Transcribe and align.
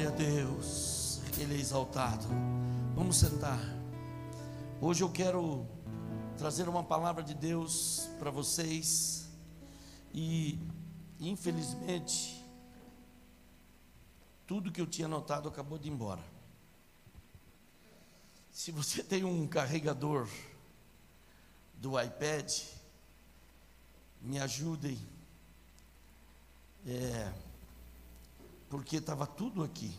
Glória 0.00 0.14
a 0.14 0.16
Deus, 0.16 1.20
Ele 1.36 1.54
é 1.54 1.58
exaltado. 1.58 2.26
Vamos 2.94 3.16
sentar. 3.16 3.60
Hoje 4.80 5.02
eu 5.02 5.12
quero 5.12 5.66
trazer 6.38 6.70
uma 6.70 6.82
palavra 6.82 7.22
de 7.22 7.34
Deus 7.34 8.08
para 8.18 8.30
vocês 8.30 9.28
e, 10.14 10.58
infelizmente, 11.20 12.42
tudo 14.46 14.72
que 14.72 14.80
eu 14.80 14.86
tinha 14.86 15.04
anotado 15.04 15.50
acabou 15.50 15.76
de 15.76 15.88
ir 15.88 15.92
embora. 15.92 16.24
Se 18.50 18.72
você 18.72 19.02
tem 19.02 19.22
um 19.22 19.46
carregador 19.46 20.26
do 21.74 22.00
iPad, 22.00 22.50
me 24.22 24.40
ajudem. 24.40 24.98
É, 26.86 27.30
porque 28.70 28.96
estava 28.96 29.26
tudo 29.26 29.64
aqui. 29.64 29.92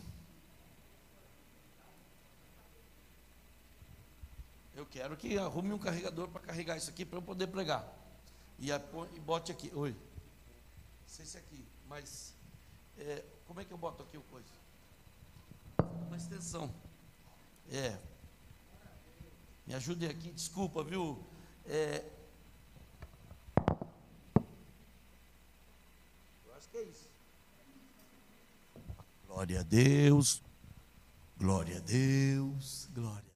Eu 4.74 4.86
quero 4.86 5.14
que 5.14 5.36
arrume 5.36 5.74
um 5.74 5.78
carregador 5.78 6.28
para 6.28 6.40
carregar 6.40 6.78
isso 6.78 6.88
aqui 6.88 7.04
para 7.04 7.18
eu 7.18 7.22
poder 7.22 7.48
pregar. 7.48 7.86
E, 8.58 8.72
a, 8.72 8.80
e 9.14 9.20
bote 9.20 9.52
aqui. 9.52 9.70
Oi. 9.74 9.92
Não 9.92 9.98
sei 11.06 11.26
se 11.26 11.36
é 11.36 11.40
aqui, 11.40 11.62
mas 11.86 12.34
é, 12.96 13.22
como 13.46 13.60
é 13.60 13.64
que 13.66 13.72
eu 13.72 13.76
boto 13.76 14.02
aqui 14.02 14.16
o 14.16 14.22
coisa? 14.22 14.48
Uma 16.06 16.16
extensão. 16.16 16.74
É. 17.70 17.98
Me 19.66 19.74
ajude 19.74 20.06
aqui, 20.06 20.32
desculpa, 20.32 20.82
viu? 20.82 21.22
É, 21.66 22.10
eu 26.46 26.54
acho 26.56 26.68
que 26.70 26.78
é 26.78 26.82
isso. 26.84 27.11
Glória 29.32 29.60
a 29.60 29.62
Deus, 29.62 30.42
glória 31.38 31.78
a 31.78 31.80
Deus, 31.80 32.86
glória. 32.92 33.32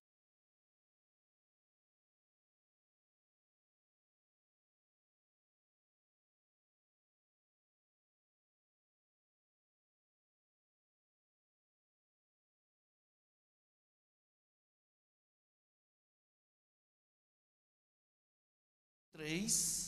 Três. 19.12 19.85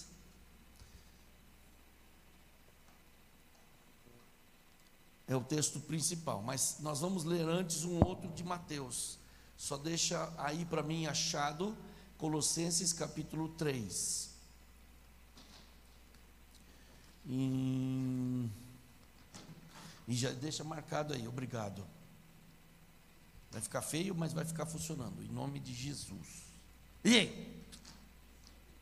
É 5.29 5.37
o 5.37 5.45
texto 5.45 5.79
principal, 5.79 6.43
mas 6.43 6.79
nós 6.81 7.01
vamos 7.01 7.23
ler 7.25 7.47
antes 7.47 7.85
um 7.85 8.03
outro 8.03 8.29
de 8.33 8.43
Mateus. 8.43 9.19
Só 9.59 9.77
deixa 9.77 10.33
aí 10.39 10.65
para 10.65 10.83
mim 10.83 11.07
achado 11.07 11.77
Colossenses 12.17 12.95
capítulo 12.95 13.51
3. 13.51 14.31
E, 17.27 18.49
e 20.09 20.15
já 20.15 20.33
deixa 20.33 20.65
marcado 20.65 21.13
aí, 21.13 21.29
obrigado. 21.29 21.87
Vai 23.51 23.61
ficar 23.61 23.83
feio, 23.83 24.15
mas 24.15 24.33
vai 24.33 24.47
ficar 24.47 24.65
funcionando, 24.65 25.23
em 25.23 25.29
nome 25.29 25.61
de 25.61 25.75
Jesus. 25.75 26.45
E 27.05 27.15
aí? 27.15 27.65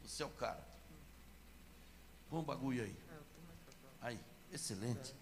Você 0.04 0.22
é 0.22 0.26
o 0.26 0.30
cara. 0.30 0.64
Põe 2.30 2.40
um 2.40 2.44
bagulho 2.44 2.84
aí. 2.84 2.96
Aí, 4.00 4.20
excelente. 4.52 5.12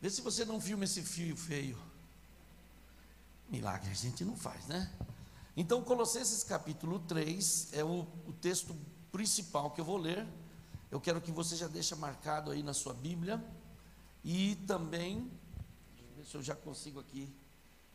Vê 0.00 0.08
se 0.08 0.20
você 0.20 0.44
não 0.44 0.60
filma 0.60 0.84
esse 0.84 1.02
fio 1.02 1.36
feio. 1.36 1.76
Milagre 3.48 3.90
a 3.90 3.94
gente 3.94 4.24
não 4.24 4.36
faz, 4.36 4.66
né? 4.66 4.92
Então, 5.56 5.82
Colossenses 5.82 6.44
capítulo 6.44 7.00
3 7.00 7.70
é 7.72 7.82
o, 7.82 8.06
o 8.26 8.32
texto 8.40 8.76
principal 9.10 9.72
que 9.72 9.80
eu 9.80 9.84
vou 9.84 9.96
ler. 9.96 10.24
Eu 10.88 11.00
quero 11.00 11.20
que 11.20 11.32
você 11.32 11.56
já 11.56 11.66
deixe 11.66 11.94
marcado 11.96 12.52
aí 12.52 12.62
na 12.62 12.72
sua 12.72 12.94
Bíblia. 12.94 13.44
E 14.22 14.54
também, 14.68 15.28
deixa 15.96 16.10
eu 16.10 16.16
ver 16.16 16.24
se 16.24 16.36
eu 16.36 16.42
já 16.42 16.54
consigo 16.54 17.00
aqui. 17.00 17.28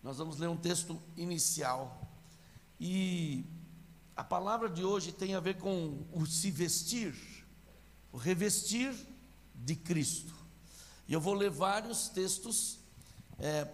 Nós 0.01 0.17
vamos 0.17 0.37
ler 0.39 0.49
um 0.49 0.57
texto 0.57 1.01
inicial. 1.15 2.05
E 2.77 3.45
a 4.13 4.25
palavra 4.25 4.69
de 4.69 4.83
hoje 4.83 5.13
tem 5.13 5.35
a 5.35 5.39
ver 5.39 5.57
com 5.57 6.05
o 6.11 6.25
se 6.25 6.51
vestir, 6.51 7.15
o 8.11 8.17
revestir 8.17 8.93
de 9.55 9.75
Cristo. 9.75 10.32
E 11.07 11.13
eu 11.13 11.19
vou 11.19 11.33
ler 11.33 11.49
vários 11.49 12.07
textos, 12.07 12.79
é, 13.37 13.65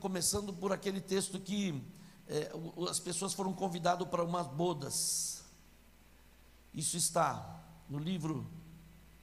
começando 0.00 0.52
por 0.52 0.72
aquele 0.72 1.00
texto 1.00 1.38
que 1.38 1.82
é, 2.26 2.50
as 2.88 2.98
pessoas 2.98 3.34
foram 3.34 3.52
convidadas 3.52 4.08
para 4.08 4.24
umas 4.24 4.46
bodas. 4.46 5.42
Isso 6.72 6.96
está 6.96 7.62
no 7.88 7.98
livro 7.98 8.46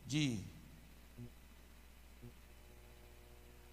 de 0.05 0.43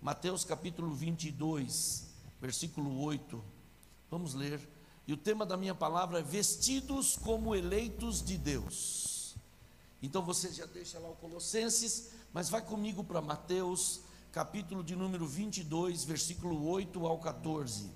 Mateus 0.00 0.44
capítulo 0.44 0.94
22, 0.94 2.06
versículo 2.40 3.00
8. 3.00 3.44
Vamos 4.10 4.32
ler. 4.32 4.66
E 5.06 5.12
o 5.12 5.16
tema 5.16 5.44
da 5.44 5.56
minha 5.56 5.74
palavra 5.74 6.20
é 6.20 6.22
vestidos 6.22 7.16
como 7.16 7.54
eleitos 7.54 8.22
de 8.22 8.38
Deus. 8.38 9.36
Então 10.02 10.22
você 10.22 10.52
já 10.52 10.64
deixa 10.64 10.98
lá 10.98 11.08
o 11.08 11.16
Colossenses 11.16 12.10
mas 12.32 12.48
vai 12.48 12.60
comigo 12.60 13.02
para 13.02 13.20
Mateus, 13.20 14.00
capítulo 14.32 14.84
de 14.84 14.94
número 14.94 15.26
22, 15.26 16.04
versículo 16.04 16.68
8 16.68 17.06
ao 17.06 17.18
14. 17.18 17.90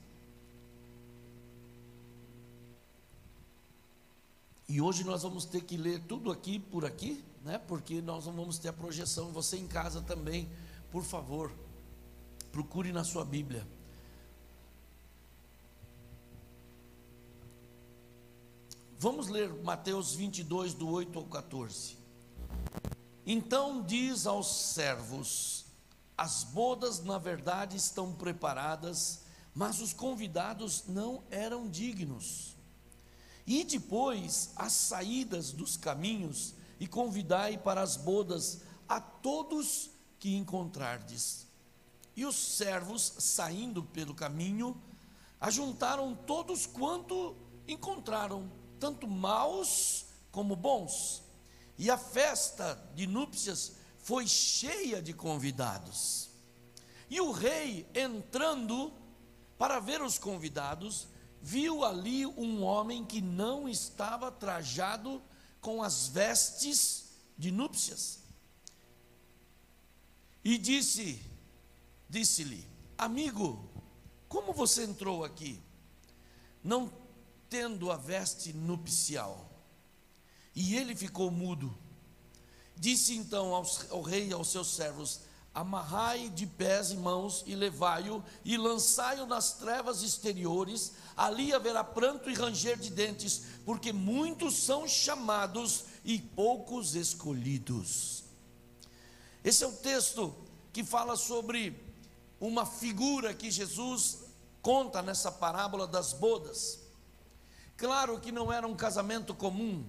E 4.69 4.81
hoje 4.81 5.05
nós 5.05 5.23
vamos 5.23 5.45
ter 5.45 5.63
que 5.63 5.77
ler 5.77 6.01
tudo 6.05 6.31
aqui 6.33 6.59
por 6.59 6.87
aqui, 6.87 7.23
né? 7.45 7.59
Porque 7.59 8.01
nós 8.01 8.25
não 8.25 8.33
vamos 8.33 8.59
ter 8.59 8.69
a 8.69 8.73
projeção. 8.73 9.31
Você 9.31 9.59
em 9.59 9.67
casa 9.67 10.01
também, 10.01 10.49
por 10.91 11.05
favor, 11.05 11.53
procure 12.51 12.91
na 12.91 13.05
sua 13.05 13.25
Bíblia. 13.25 13.67
Vamos 18.99 19.29
ler 19.29 19.53
Mateus 19.63 20.15
22, 20.15 20.75
do 20.75 20.89
8 20.89 21.19
ao 21.19 21.25
14. 21.27 22.02
Então 23.25 23.83
diz 23.83 24.27
aos 24.27 24.49
servos: 24.49 25.65
as 26.17 26.45
bodas, 26.45 27.03
na 27.03 27.19
verdade, 27.19 27.77
estão 27.77 28.13
preparadas, 28.13 29.21
mas 29.55 29.81
os 29.81 29.93
convidados 29.93 30.85
não 30.89 31.23
eram 31.31 31.69
dignos. 31.69 32.57
E 33.47 33.65
depois 33.65 34.51
as 34.57 34.73
saídas 34.73 35.53
dos 35.53 35.77
caminhos 35.77 36.55
e 36.79 36.87
convidai 36.87 37.59
para 37.59 37.81
as 37.81 37.97
bodas 37.97 38.61
a 38.89 39.01
todos 39.01 39.91
que 40.19 40.37
encontrardes. 40.37 41.47
E 42.15 42.25
os 42.27 42.37
servos, 42.37 43.15
saindo 43.19 43.83
pelo 43.83 44.15
caminho, 44.15 44.81
ajuntaram 45.41 46.15
todos 46.15 46.67
quanto 46.67 47.37
encontraram, 47.67 48.51
tanto 48.79 49.09
maus 49.09 50.07
como 50.31 50.55
bons 50.55 51.23
e 51.79 51.91
a 51.91 51.99
festa 51.99 52.75
de 52.95 53.07
núpcias 53.07 53.73
foi 53.99 54.27
cheia 54.27 55.01
de 55.01 55.13
convidados. 55.13 56.31
E 57.09 57.21
o 57.21 57.31
rei, 57.31 57.87
entrando 57.95 58.93
para 59.59 59.79
ver 59.81 60.03
os 60.03 60.19
convidados, 60.19 61.09
viu 61.41 61.85
ali 61.85 62.27
um 62.27 62.63
homem 62.63 63.05
que 63.05 63.21
não 63.21 63.69
estava 63.69 64.31
trajado 64.31 65.23
com 65.61 65.83
as 65.83 66.09
vestes 66.09 67.11
de 67.37 67.51
núpcias. 67.51 68.21
E 70.45 70.59
disse, 70.59 71.25
disse-lhe: 72.09 72.67
Amigo, 72.99 73.71
como 74.29 74.53
você 74.53 74.85
entrou 74.85 75.25
aqui, 75.25 75.63
não 76.65 76.93
tendo 77.49 77.93
a 77.93 77.97
veste 77.97 78.53
nupcial? 78.53 79.52
E 80.55 80.77
ele 80.77 80.95
ficou 80.95 81.31
mudo. 81.31 81.77
Disse 82.77 83.17
então 83.17 83.55
aos, 83.55 83.91
ao 83.91 84.03
rei 84.03 84.29
e 84.29 84.33
aos 84.33 84.49
seus 84.49 84.75
servos: 84.75 85.21
Amarrai 85.55 86.29
de 86.31 86.47
pés 86.47 86.91
e 86.91 86.97
mãos 86.97 87.45
e 87.47 87.55
levai-o 87.55 88.25
e 88.45 88.57
lançai-o 88.57 89.27
nas 89.27 89.53
trevas 89.53 90.03
exteriores, 90.03 90.93
ali 91.17 91.53
haverá 91.53 91.85
pranto 91.85 92.31
e 92.31 92.35
ranger 92.35 92.79
de 92.79 92.91
dentes, 92.91 93.43
porque 93.65 93.93
muitos 93.93 94.55
são 94.55 94.89
chamados 94.89 95.85
e 96.05 96.19
poucos 96.19 96.95
escolhidos. 96.95 98.25
Esse 99.45 99.65
é 99.65 99.67
o 99.67 99.73
texto 99.73 100.35
que 100.73 100.83
fala 100.83 101.17
sobre 101.17 101.79
uma 102.41 102.65
figura 102.65 103.35
que 103.35 103.51
Jesus 103.51 104.19
conta 104.63 105.03
nessa 105.03 105.31
parábola 105.31 105.87
das 105.87 106.13
bodas. 106.13 106.81
Claro 107.77 108.21
que 108.21 108.33
não 108.33 108.53
era 108.53 108.67
um 108.67 108.75
casamento 108.75 109.35
comum, 109.35 109.85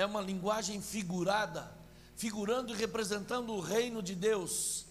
é 0.00 0.06
uma 0.06 0.20
linguagem 0.20 0.80
figurada, 0.80 1.70
figurando 2.16 2.72
e 2.72 2.76
representando 2.76 3.52
o 3.52 3.60
reino 3.60 4.02
de 4.02 4.14
Deus. 4.14 4.86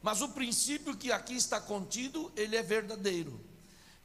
Mas 0.00 0.20
o 0.20 0.28
princípio 0.28 0.96
que 0.96 1.10
aqui 1.10 1.34
está 1.34 1.60
contido, 1.60 2.32
ele 2.36 2.56
é 2.56 2.62
verdadeiro. 2.62 3.40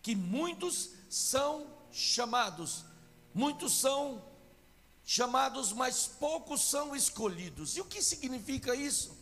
Que 0.01 0.15
muitos 0.15 0.91
são 1.09 1.67
chamados, 1.91 2.85
muitos 3.33 3.73
são 3.79 4.23
chamados, 5.05 5.71
mas 5.73 6.07
poucos 6.07 6.63
são 6.69 6.95
escolhidos. 6.95 7.77
E 7.77 7.81
o 7.81 7.85
que 7.85 8.01
significa 8.01 8.75
isso? 8.75 9.17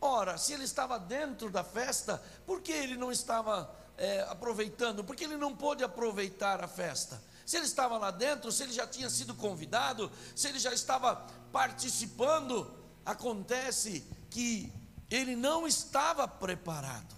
Ora, 0.00 0.38
se 0.38 0.52
ele 0.52 0.64
estava 0.64 0.98
dentro 0.98 1.50
da 1.50 1.64
festa, 1.64 2.22
por 2.46 2.60
que 2.60 2.72
ele 2.72 2.96
não 2.96 3.10
estava 3.10 3.74
é, 3.96 4.20
aproveitando? 4.28 5.02
Porque 5.02 5.24
ele 5.24 5.36
não 5.36 5.54
pôde 5.54 5.82
aproveitar 5.82 6.62
a 6.62 6.68
festa. 6.68 7.22
Se 7.46 7.56
ele 7.56 7.66
estava 7.66 7.96
lá 7.96 8.10
dentro, 8.10 8.50
se 8.50 8.64
ele 8.64 8.72
já 8.72 8.88
tinha 8.88 9.08
sido 9.08 9.32
convidado, 9.32 10.10
se 10.34 10.48
ele 10.48 10.58
já 10.58 10.74
estava 10.74 11.14
participando, 11.52 12.68
acontece 13.04 14.04
que 14.28 14.72
ele 15.08 15.36
não 15.36 15.64
estava 15.64 16.26
preparado. 16.26 17.14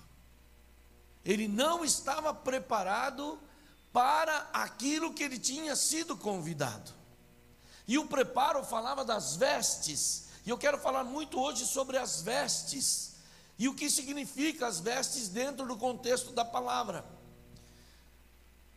Ele 1.25 1.49
não 1.49 1.83
estava 1.83 2.35
preparado 2.35 3.41
para 3.91 4.51
aquilo 4.53 5.15
que 5.15 5.23
ele 5.23 5.39
tinha 5.39 5.75
sido 5.75 6.15
convidado. 6.15 6.93
E 7.87 7.97
o 7.97 8.07
preparo 8.07 8.63
falava 8.63 9.03
das 9.07 9.35
vestes, 9.35 10.27
e 10.45 10.51
eu 10.51 10.59
quero 10.59 10.79
falar 10.79 11.05
muito 11.05 11.41
hoje 11.41 11.65
sobre 11.65 11.97
as 11.97 12.21
vestes 12.21 13.15
e 13.59 13.67
o 13.67 13.75
que 13.75 13.91
significa 13.91 14.67
as 14.67 14.79
vestes 14.79 15.29
dentro 15.29 15.67
do 15.67 15.77
contexto 15.77 16.33
da 16.33 16.45
palavra. 16.45 17.05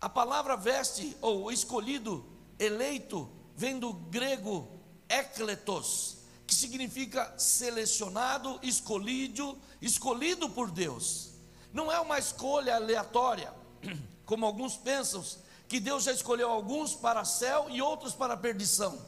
A 0.01 0.09
palavra 0.09 0.57
veste 0.57 1.15
ou 1.21 1.51
escolhido, 1.51 2.25
eleito, 2.57 3.30
vem 3.56 3.77
do 3.77 3.94
grego 3.94 4.68
ekletos, 5.07 6.18
que 6.48 6.56
significa 6.56 7.31
selecionado, 7.38 8.59
escolhido, 8.63 9.56
escolhido 9.80 10.50
por 10.50 10.71
Deus. 10.71 11.30
Não 11.71 11.92
é 11.92 12.00
uma 12.00 12.18
escolha 12.18 12.75
aleatória, 12.75 13.53
como 14.25 14.44
alguns 14.44 14.75
pensam, 14.75 15.24
que 15.68 15.80
Deus 15.80 16.03
já 16.03 16.12
escolheu 16.12 16.50
alguns 16.50 16.95
para 16.95 17.24
céu 17.24 17.68
e 17.69 17.80
outros 17.80 18.15
para 18.15 18.36
perdição. 18.36 19.00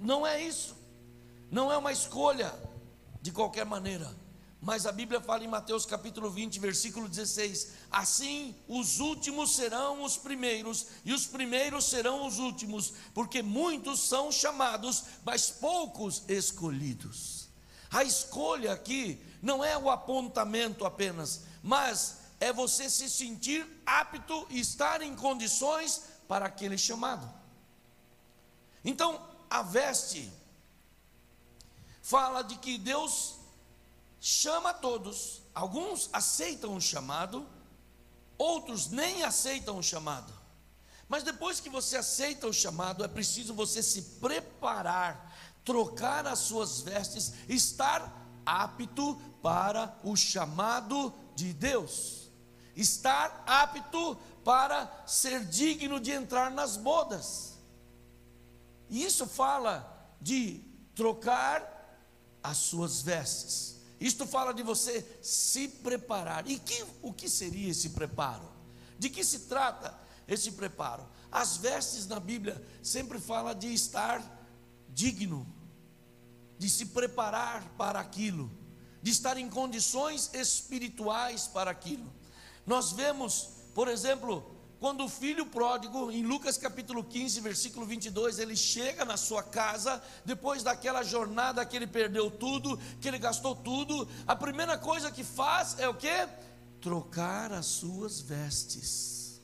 Não 0.00 0.26
é 0.26 0.42
isso. 0.42 0.74
Não 1.50 1.70
é 1.70 1.76
uma 1.76 1.92
escolha 1.92 2.52
de 3.20 3.30
qualquer 3.30 3.66
maneira. 3.66 4.10
Mas 4.64 4.86
a 4.86 4.92
Bíblia 4.92 5.20
fala 5.20 5.42
em 5.42 5.48
Mateus 5.48 5.84
capítulo 5.84 6.30
20, 6.30 6.60
versículo 6.60 7.08
16: 7.08 7.72
Assim 7.90 8.54
os 8.68 9.00
últimos 9.00 9.56
serão 9.56 10.04
os 10.04 10.16
primeiros, 10.16 10.86
e 11.04 11.12
os 11.12 11.26
primeiros 11.26 11.84
serão 11.86 12.24
os 12.28 12.38
últimos, 12.38 12.92
porque 13.12 13.42
muitos 13.42 13.98
são 13.98 14.30
chamados, 14.30 15.02
mas 15.24 15.50
poucos 15.50 16.22
escolhidos. 16.28 17.48
A 17.90 18.04
escolha 18.04 18.72
aqui 18.72 19.20
não 19.42 19.64
é 19.64 19.76
o 19.76 19.90
apontamento 19.90 20.86
apenas, 20.86 21.40
mas 21.60 22.18
é 22.38 22.52
você 22.52 22.88
se 22.88 23.10
sentir 23.10 23.66
apto 23.84 24.46
e 24.48 24.60
estar 24.60 25.02
em 25.02 25.16
condições 25.16 26.04
para 26.28 26.46
aquele 26.46 26.78
chamado. 26.78 27.28
Então, 28.84 29.20
a 29.50 29.60
veste 29.60 30.32
fala 32.00 32.42
de 32.42 32.56
que 32.58 32.78
Deus 32.78 33.41
chama 34.24 34.72
todos. 34.72 35.42
Alguns 35.52 36.08
aceitam 36.12 36.76
o 36.76 36.80
chamado, 36.80 37.44
outros 38.38 38.88
nem 38.88 39.24
aceitam 39.24 39.76
o 39.76 39.82
chamado. 39.82 40.32
Mas 41.08 41.24
depois 41.24 41.58
que 41.58 41.68
você 41.68 41.96
aceita 41.96 42.46
o 42.46 42.52
chamado, 42.52 43.04
é 43.04 43.08
preciso 43.08 43.52
você 43.52 43.82
se 43.82 44.00
preparar, 44.20 45.36
trocar 45.64 46.24
as 46.26 46.38
suas 46.38 46.80
vestes, 46.80 47.32
estar 47.48 48.24
apto 48.46 49.20
para 49.42 49.98
o 50.04 50.16
chamado 50.16 51.12
de 51.34 51.52
Deus, 51.52 52.30
estar 52.76 53.42
apto 53.44 54.16
para 54.44 55.02
ser 55.04 55.44
digno 55.44 55.98
de 55.98 56.12
entrar 56.12 56.50
nas 56.50 56.76
bodas. 56.76 57.58
E 58.88 59.04
isso 59.04 59.26
fala 59.26 60.14
de 60.20 60.62
trocar 60.94 61.98
as 62.40 62.58
suas 62.58 63.02
vestes. 63.02 63.71
Isto 64.02 64.26
fala 64.26 64.52
de 64.52 64.64
você 64.64 65.06
se 65.22 65.68
preparar. 65.68 66.50
E 66.50 66.58
que, 66.58 66.84
o 67.00 67.12
que 67.12 67.28
seria 67.28 67.70
esse 67.70 67.90
preparo? 67.90 68.50
De 68.98 69.08
que 69.08 69.22
se 69.22 69.40
trata 69.40 69.96
esse 70.26 70.50
preparo? 70.52 71.08
As 71.30 71.56
vestes 71.56 72.08
na 72.08 72.18
Bíblia 72.18 72.60
sempre 72.82 73.20
fala 73.20 73.54
de 73.54 73.72
estar 73.72 74.20
digno, 74.88 75.46
de 76.58 76.68
se 76.68 76.86
preparar 76.86 77.64
para 77.78 78.00
aquilo, 78.00 78.50
de 79.00 79.12
estar 79.12 79.36
em 79.36 79.48
condições 79.48 80.30
espirituais 80.34 81.46
para 81.46 81.70
aquilo. 81.70 82.12
Nós 82.66 82.90
vemos, 82.90 83.50
por 83.72 83.86
exemplo, 83.86 84.51
quando 84.82 85.04
o 85.04 85.08
filho 85.08 85.46
pródigo, 85.46 86.10
em 86.10 86.24
Lucas 86.24 86.58
capítulo 86.58 87.04
15, 87.04 87.40
versículo 87.40 87.86
22, 87.86 88.40
ele 88.40 88.56
chega 88.56 89.04
na 89.04 89.16
sua 89.16 89.40
casa, 89.40 90.02
depois 90.24 90.64
daquela 90.64 91.04
jornada 91.04 91.64
que 91.64 91.76
ele 91.76 91.86
perdeu 91.86 92.28
tudo, 92.28 92.76
que 93.00 93.06
ele 93.06 93.16
gastou 93.16 93.54
tudo, 93.54 94.08
a 94.26 94.34
primeira 94.34 94.76
coisa 94.76 95.12
que 95.12 95.22
faz 95.22 95.78
é 95.78 95.88
o 95.88 95.94
que? 95.94 96.28
Trocar 96.80 97.52
as 97.52 97.66
suas 97.66 98.20
vestes. 98.20 99.40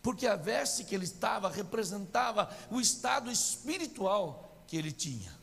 Porque 0.00 0.28
a 0.28 0.36
veste 0.36 0.84
que 0.84 0.94
ele 0.94 1.04
estava 1.04 1.50
representava 1.50 2.48
o 2.70 2.80
estado 2.80 3.28
espiritual 3.28 4.62
que 4.68 4.76
ele 4.76 4.92
tinha. 4.92 5.36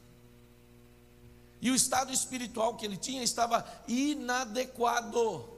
E 1.62 1.70
o 1.70 1.76
estado 1.76 2.14
espiritual 2.14 2.78
que 2.78 2.86
ele 2.86 2.96
tinha 2.96 3.24
estava 3.24 3.66
inadequado. 3.90 5.57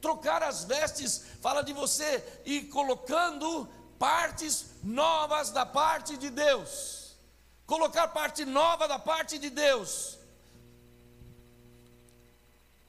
Trocar 0.00 0.42
as 0.42 0.64
vestes 0.64 1.22
fala 1.40 1.62
de 1.62 1.72
você 1.72 2.24
ir 2.44 2.68
colocando 2.68 3.68
partes 3.98 4.66
novas 4.82 5.50
da 5.50 5.66
parte 5.66 6.16
de 6.16 6.30
Deus. 6.30 7.16
Colocar 7.66 8.08
parte 8.08 8.44
nova 8.44 8.88
da 8.88 8.98
parte 8.98 9.38
de 9.38 9.50
Deus. 9.50 10.18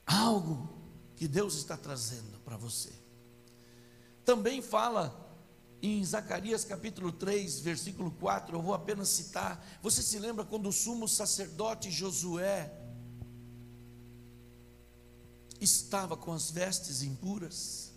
Algo 0.06 0.68
que 1.14 1.28
Deus 1.28 1.54
está 1.54 1.76
trazendo 1.76 2.38
para 2.40 2.56
você. 2.56 2.92
Também 4.24 4.62
fala 4.62 5.22
em 5.82 6.04
Zacarias 6.04 6.64
capítulo 6.64 7.12
3, 7.12 7.60
versículo 7.60 8.10
4, 8.12 8.56
eu 8.56 8.62
vou 8.62 8.72
apenas 8.72 9.08
citar. 9.08 9.64
Você 9.82 10.00
se 10.00 10.18
lembra 10.18 10.44
quando 10.44 10.68
o 10.68 10.72
sumo 10.72 11.08
sacerdote 11.08 11.90
Josué 11.90 12.72
estava 15.64 16.16
com 16.16 16.32
as 16.32 16.50
vestes 16.50 17.02
impuras. 17.02 17.92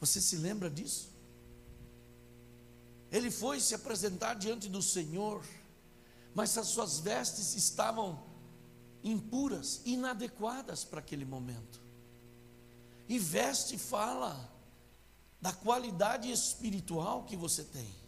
Você 0.00 0.20
se 0.20 0.36
lembra 0.36 0.70
disso? 0.70 1.10
Ele 3.10 3.30
foi 3.30 3.60
se 3.60 3.74
apresentar 3.74 4.34
diante 4.34 4.68
do 4.68 4.80
Senhor, 4.80 5.44
mas 6.34 6.56
as 6.56 6.68
suas 6.68 7.00
vestes 7.00 7.54
estavam 7.54 8.22
impuras, 9.02 9.80
inadequadas 9.84 10.84
para 10.84 11.00
aquele 11.00 11.24
momento. 11.24 11.80
E 13.08 13.18
veste 13.18 13.76
fala 13.76 14.48
da 15.40 15.52
qualidade 15.52 16.30
espiritual 16.30 17.24
que 17.24 17.36
você 17.36 17.64
tem. 17.64 18.00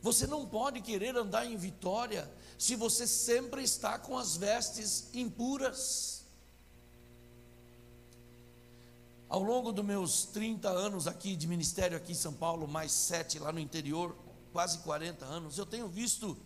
Você 0.00 0.26
não 0.26 0.46
pode 0.46 0.80
querer 0.80 1.16
andar 1.16 1.46
em 1.46 1.56
vitória 1.56 2.30
se 2.58 2.74
você 2.76 3.06
sempre 3.06 3.62
está 3.62 3.98
com 3.98 4.16
as 4.16 4.36
vestes 4.36 5.08
impuras. 5.14 6.21
Ao 9.32 9.42
longo 9.42 9.72
dos 9.72 9.82
meus 9.82 10.24
30 10.26 10.68
anos 10.68 11.06
aqui 11.06 11.34
de 11.34 11.48
ministério 11.48 11.96
aqui 11.96 12.12
em 12.12 12.14
São 12.14 12.34
Paulo, 12.34 12.68
mais 12.68 12.92
sete 12.92 13.38
lá 13.38 13.50
no 13.50 13.58
interior, 13.58 14.14
quase 14.52 14.76
40 14.80 15.24
anos, 15.24 15.56
eu 15.56 15.64
tenho 15.64 15.88
visto 15.88 16.36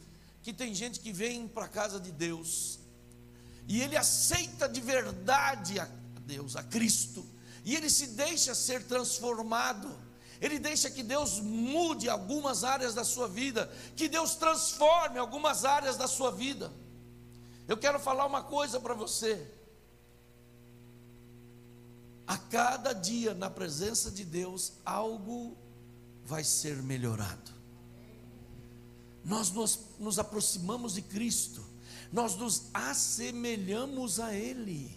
que 0.41 0.53
tem 0.53 0.73
gente 0.73 1.01
que 1.01 1.13
vem 1.13 1.49
para 1.49 1.65
a 1.65 1.69
casa 1.69 1.99
de 1.99 2.13
Deus 2.13 2.79
e 3.67 3.83
ele 3.83 3.97
aceita 3.97 4.69
de 4.69 4.81
verdade 4.81 5.81
a 5.81 5.89
Deus, 6.21 6.55
a 6.55 6.63
Cristo, 6.63 7.27
e 7.65 7.75
ele 7.75 7.91
se 7.91 8.07
deixa 8.07 8.55
ser 8.55 8.85
transformado. 8.85 9.93
Ele 10.41 10.57
deixa 10.57 10.89
que 10.89 11.03
Deus 11.03 11.41
mude 11.41 12.09
algumas 12.09 12.63
áreas 12.63 12.95
da 12.95 13.03
sua 13.03 13.27
vida, 13.27 13.69
que 13.97 14.09
Deus 14.09 14.37
transforme 14.37 15.19
algumas 15.19 15.65
áreas 15.65 15.97
da 15.97 16.07
sua 16.07 16.31
vida. 16.31 16.73
Eu 17.67 17.77
quero 17.77 17.99
falar 17.99 18.27
uma 18.27 18.45
coisa 18.45 18.79
para 18.79 18.95
você. 18.95 19.56
A 22.27 22.37
cada 22.37 22.93
dia 22.93 23.35
na 23.35 23.49
presença 23.49 24.11
de 24.11 24.25
Deus, 24.25 24.73
algo 24.85 25.57
vai 26.25 26.43
ser 26.43 26.83
melhorado. 26.83 27.53
Nós 29.25 29.51
nos, 29.51 29.79
nos 29.99 30.19
aproximamos 30.19 30.95
de 30.95 31.03
Cristo, 31.03 31.65
nós 32.13 32.35
nos 32.37 32.65
assemelhamos 32.75 34.19
a 34.19 34.35
Ele. 34.35 34.97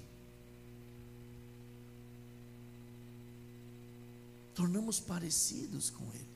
Tornamos 4.55 4.99
parecidos 4.99 5.89
com 5.89 6.03
Ele. 6.13 6.29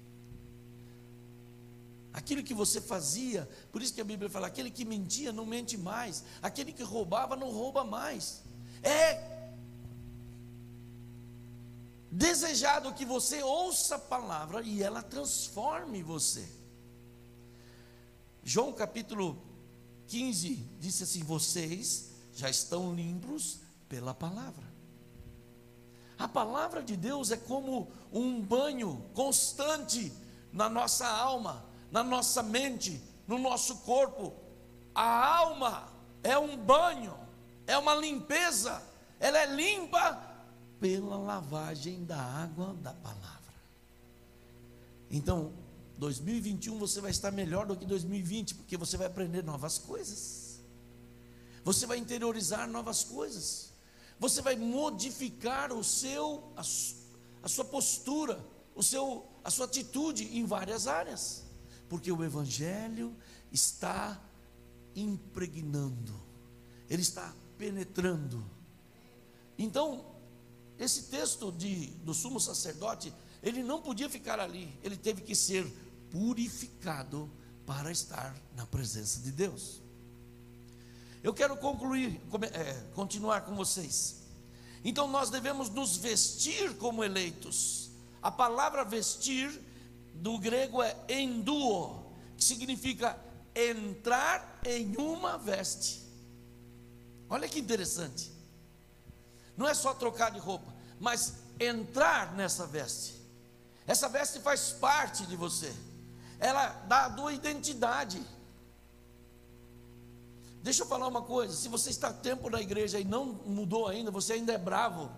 Aquilo 2.14 2.44
que 2.44 2.54
você 2.54 2.80
fazia, 2.80 3.50
por 3.72 3.82
isso 3.82 3.94
que 3.94 4.02
a 4.02 4.06
Bíblia 4.06 4.30
fala: 4.30 4.46
aquele 4.46 4.70
que 4.70 4.86
mentia 4.86 5.32
não 5.32 5.46
mente 5.46 5.76
mais, 5.76 6.24
aquele 6.42 6.72
que 6.72 6.84
roubava 6.84 7.36
não 7.36 7.52
rouba 7.52 7.84
mais. 7.84 8.44
É 8.84 9.33
desejado 12.24 12.94
que 12.94 13.03
você 13.03 13.44
ouça 13.44 13.96
a 13.96 14.00
palavra 14.00 14.62
e 14.62 14.82
ela 14.82 15.03
transforme 15.03 16.01
você. 16.01 16.48
João 18.42 18.72
capítulo 18.72 19.38
15 20.08 20.56
disse 20.80 21.03
assim: 21.03 21.22
Vocês 21.22 22.12
já 22.34 22.50
estão 22.50 22.96
limpos 22.96 23.60
pela 23.89 24.13
palavra. 24.13 24.63
A 26.18 26.25
palavra 26.25 26.82
de 26.82 26.96
Deus 26.96 27.30
é 27.30 27.36
como 27.36 27.92
um 28.10 28.39
banho 28.39 29.03
constante 29.13 30.13
na 30.53 30.70
nossa 30.70 31.06
alma, 31.06 31.65
na 31.92 32.06
nossa 32.06 32.42
mente, 32.42 33.03
no 33.27 33.38
nosso 33.38 33.80
corpo. 33.80 34.34
A 34.96 35.39
alma 35.39 35.92
é 36.24 36.38
um 36.38 36.56
banho, 36.56 37.18
é 37.68 37.77
uma 37.77 37.96
limpeza, 37.96 38.82
ela 39.20 39.39
é 39.39 39.46
limpa 39.46 40.33
pela 40.84 41.16
lavagem 41.16 42.04
da 42.04 42.22
água 42.22 42.74
da 42.74 42.94
palavra. 42.94 43.54
Então, 45.10 45.54
2021 45.98 46.78
você 46.78 47.00
vai 47.00 47.10
estar 47.10 47.32
melhor 47.32 47.66
do 47.66 47.74
que 47.74 47.86
2020, 47.86 48.56
porque 48.56 48.75
você 48.75 48.98
vai 48.98 49.08
aprender 49.08 49.46
novas 49.46 49.78
coisas. 49.78 50.60
Você 51.63 51.86
vai 51.86 51.98
interiorizar 52.00 52.68
novas 52.68 53.02
coisas. 53.02 53.72
Você 54.20 54.42
vai 54.42 54.58
modificar 54.58 55.72
o 55.72 55.86
seu 55.86 56.52
a, 56.58 56.60
a 56.60 57.48
sua 57.48 57.63
postura, 57.63 58.46
o 58.75 58.84
seu 58.84 59.25
a 59.42 59.50
sua 59.50 59.68
atitude 59.68 60.38
em 60.38 60.44
várias 60.44 60.86
áreas, 60.86 61.46
porque 61.88 62.12
o 62.12 62.22
evangelho 62.25 63.16
está 63.54 64.22
impregnando. 64.94 66.13
Ele 66.90 67.04
está 67.04 67.34
penetrando. 67.58 68.44
Então, 69.58 70.12
esse 70.84 71.04
texto 71.04 71.52
de, 71.52 71.88
do 72.04 72.13
sumo 72.13 72.40
sacerdote, 72.40 73.13
ele 73.42 73.63
não 73.63 73.82
podia 73.82 74.10
ficar 74.10 74.40
ali, 74.40 74.78
ele 74.84 74.98
teve 74.98 75.22
que 75.22 75.36
ser 75.36 75.66
purificado 76.12 77.30
para 77.66 77.92
estar 77.92 78.36
na 78.56 78.66
presença 78.66 79.20
de 79.22 79.32
Deus. 79.32 79.82
Eu 81.24 81.34
quero 81.34 81.56
concluir, 81.56 82.20
é, 82.52 82.74
continuar 82.94 83.42
com 83.42 83.56
vocês. 83.56 84.24
Então 84.84 85.08
nós 85.08 85.30
devemos 85.30 85.70
nos 85.70 85.96
vestir 85.96 86.75
como 86.75 87.04
eleitos. 87.04 87.92
A 88.22 88.30
palavra 88.30 88.84
vestir 88.84 89.50
do 90.16 90.38
grego 90.38 90.82
é 90.84 90.96
enduo, 91.10 92.04
que 92.38 92.44
significa 92.44 93.18
entrar 93.56 94.60
em 94.66 94.96
uma 94.98 95.38
veste. 95.38 96.02
Olha 97.30 97.48
que 97.48 97.60
interessante. 97.60 98.32
Não 99.56 99.68
é 99.68 99.74
só 99.74 99.94
trocar 99.94 100.32
de 100.32 100.40
roupa, 100.40 100.73
mas 101.04 101.34
entrar 101.60 102.34
nessa 102.34 102.66
veste. 102.66 103.14
Essa 103.86 104.08
veste 104.08 104.40
faz 104.40 104.70
parte 104.70 105.26
de 105.26 105.36
você. 105.36 105.70
Ela 106.40 106.70
dá 106.88 107.08
a 107.08 107.10
tua 107.10 107.34
identidade. 107.34 108.26
Deixa 110.62 110.84
eu 110.84 110.88
falar 110.88 111.06
uma 111.08 111.22
coisa: 111.22 111.54
se 111.54 111.68
você 111.68 111.90
está 111.90 112.14
tempo 112.14 112.50
na 112.50 112.62
igreja 112.62 113.02
e 113.02 113.04
não 113.04 113.26
mudou 113.26 113.90
ainda, 113.90 114.10
você 114.12 114.32
ainda 114.32 114.54
é 114.54 114.58
bravo. 114.58 115.12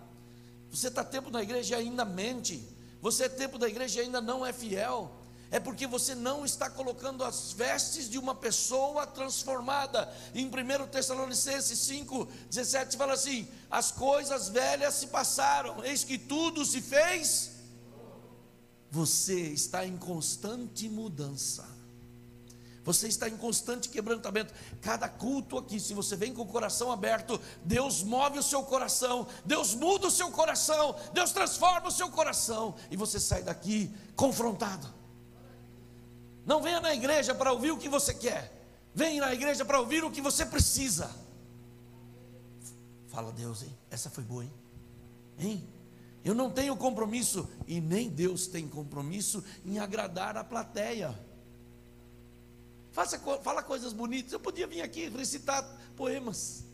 Você 0.72 0.88
está 0.88 1.04
tempo 1.04 1.30
na 1.30 1.40
igreja 1.40 1.76
e 1.76 1.78
ainda 1.78 2.04
mente. 2.04 2.68
Você 3.00 3.26
é 3.26 3.28
tempo 3.28 3.56
da 3.56 3.68
igreja 3.68 4.00
e 4.00 4.06
ainda 4.06 4.20
não 4.20 4.44
é 4.44 4.52
fiel 4.52 5.12
é 5.50 5.60
porque 5.60 5.86
você 5.86 6.14
não 6.14 6.44
está 6.44 6.68
colocando 6.68 7.22
as 7.22 7.52
vestes 7.52 8.10
de 8.10 8.18
uma 8.18 8.34
pessoa 8.34 9.06
transformada. 9.06 10.12
Em 10.34 10.46
1 10.46 10.88
Tessalonicenses 10.88 11.78
5, 11.78 12.28
17 12.50 12.96
fala 12.96 13.12
assim: 13.12 13.48
as 13.70 13.92
coisas 13.92 14.48
velhas 14.48 14.94
se 14.94 15.06
passaram, 15.08 15.84
eis 15.84 16.02
que 16.02 16.18
tudo 16.18 16.64
se 16.64 16.80
fez. 16.80 17.52
Você 18.90 19.40
está 19.40 19.86
em 19.86 19.96
constante 19.96 20.88
mudança. 20.88 21.76
Você 22.82 23.08
está 23.08 23.28
em 23.28 23.36
constante 23.36 23.88
quebrantamento. 23.88 24.54
Cada 24.80 25.08
culto 25.08 25.58
aqui, 25.58 25.80
se 25.80 25.92
você 25.92 26.14
vem 26.14 26.32
com 26.32 26.42
o 26.42 26.46
coração 26.46 26.92
aberto, 26.92 27.40
Deus 27.64 28.02
move 28.04 28.38
o 28.38 28.42
seu 28.42 28.62
coração, 28.62 29.26
Deus 29.44 29.74
muda 29.74 30.06
o 30.06 30.10
seu 30.10 30.30
coração, 30.30 30.94
Deus 31.12 31.32
transforma 31.32 31.88
o 31.88 31.90
seu 31.90 32.08
coração, 32.08 32.76
e 32.88 32.96
você 32.96 33.18
sai 33.18 33.42
daqui 33.42 33.92
confrontado 34.14 34.95
não 36.46 36.62
venha 36.62 36.80
na 36.80 36.94
igreja 36.94 37.34
para 37.34 37.52
ouvir 37.52 37.72
o 37.72 37.76
que 37.76 37.88
você 37.88 38.14
quer. 38.14 38.52
Venha 38.94 39.20
na 39.20 39.34
igreja 39.34 39.64
para 39.64 39.80
ouvir 39.80 40.04
o 40.04 40.10
que 40.10 40.22
você 40.22 40.46
precisa. 40.46 41.10
Fala 43.08 43.32
Deus, 43.32 43.64
hein? 43.64 43.76
Essa 43.90 44.08
foi 44.08 44.22
boa, 44.22 44.44
hein? 44.44 44.52
Hein? 45.38 45.68
Eu 46.24 46.34
não 46.34 46.50
tenho 46.50 46.76
compromisso 46.76 47.48
e 47.66 47.80
nem 47.80 48.08
Deus 48.08 48.46
tem 48.46 48.68
compromisso 48.68 49.44
em 49.64 49.78
agradar 49.80 50.36
a 50.36 50.44
plateia. 50.44 51.18
Faça, 52.92 53.18
fala 53.42 53.62
coisas 53.62 53.92
bonitas. 53.92 54.32
Eu 54.32 54.40
podia 54.40 54.66
vir 54.66 54.82
aqui 54.82 55.08
recitar 55.08 55.62
poemas. 55.96 56.64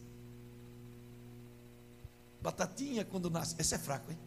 Batatinha 2.42 3.04
quando 3.04 3.30
nasce. 3.30 3.54
Esse 3.58 3.74
é 3.74 3.78
fraco, 3.78 4.10
hein? 4.10 4.18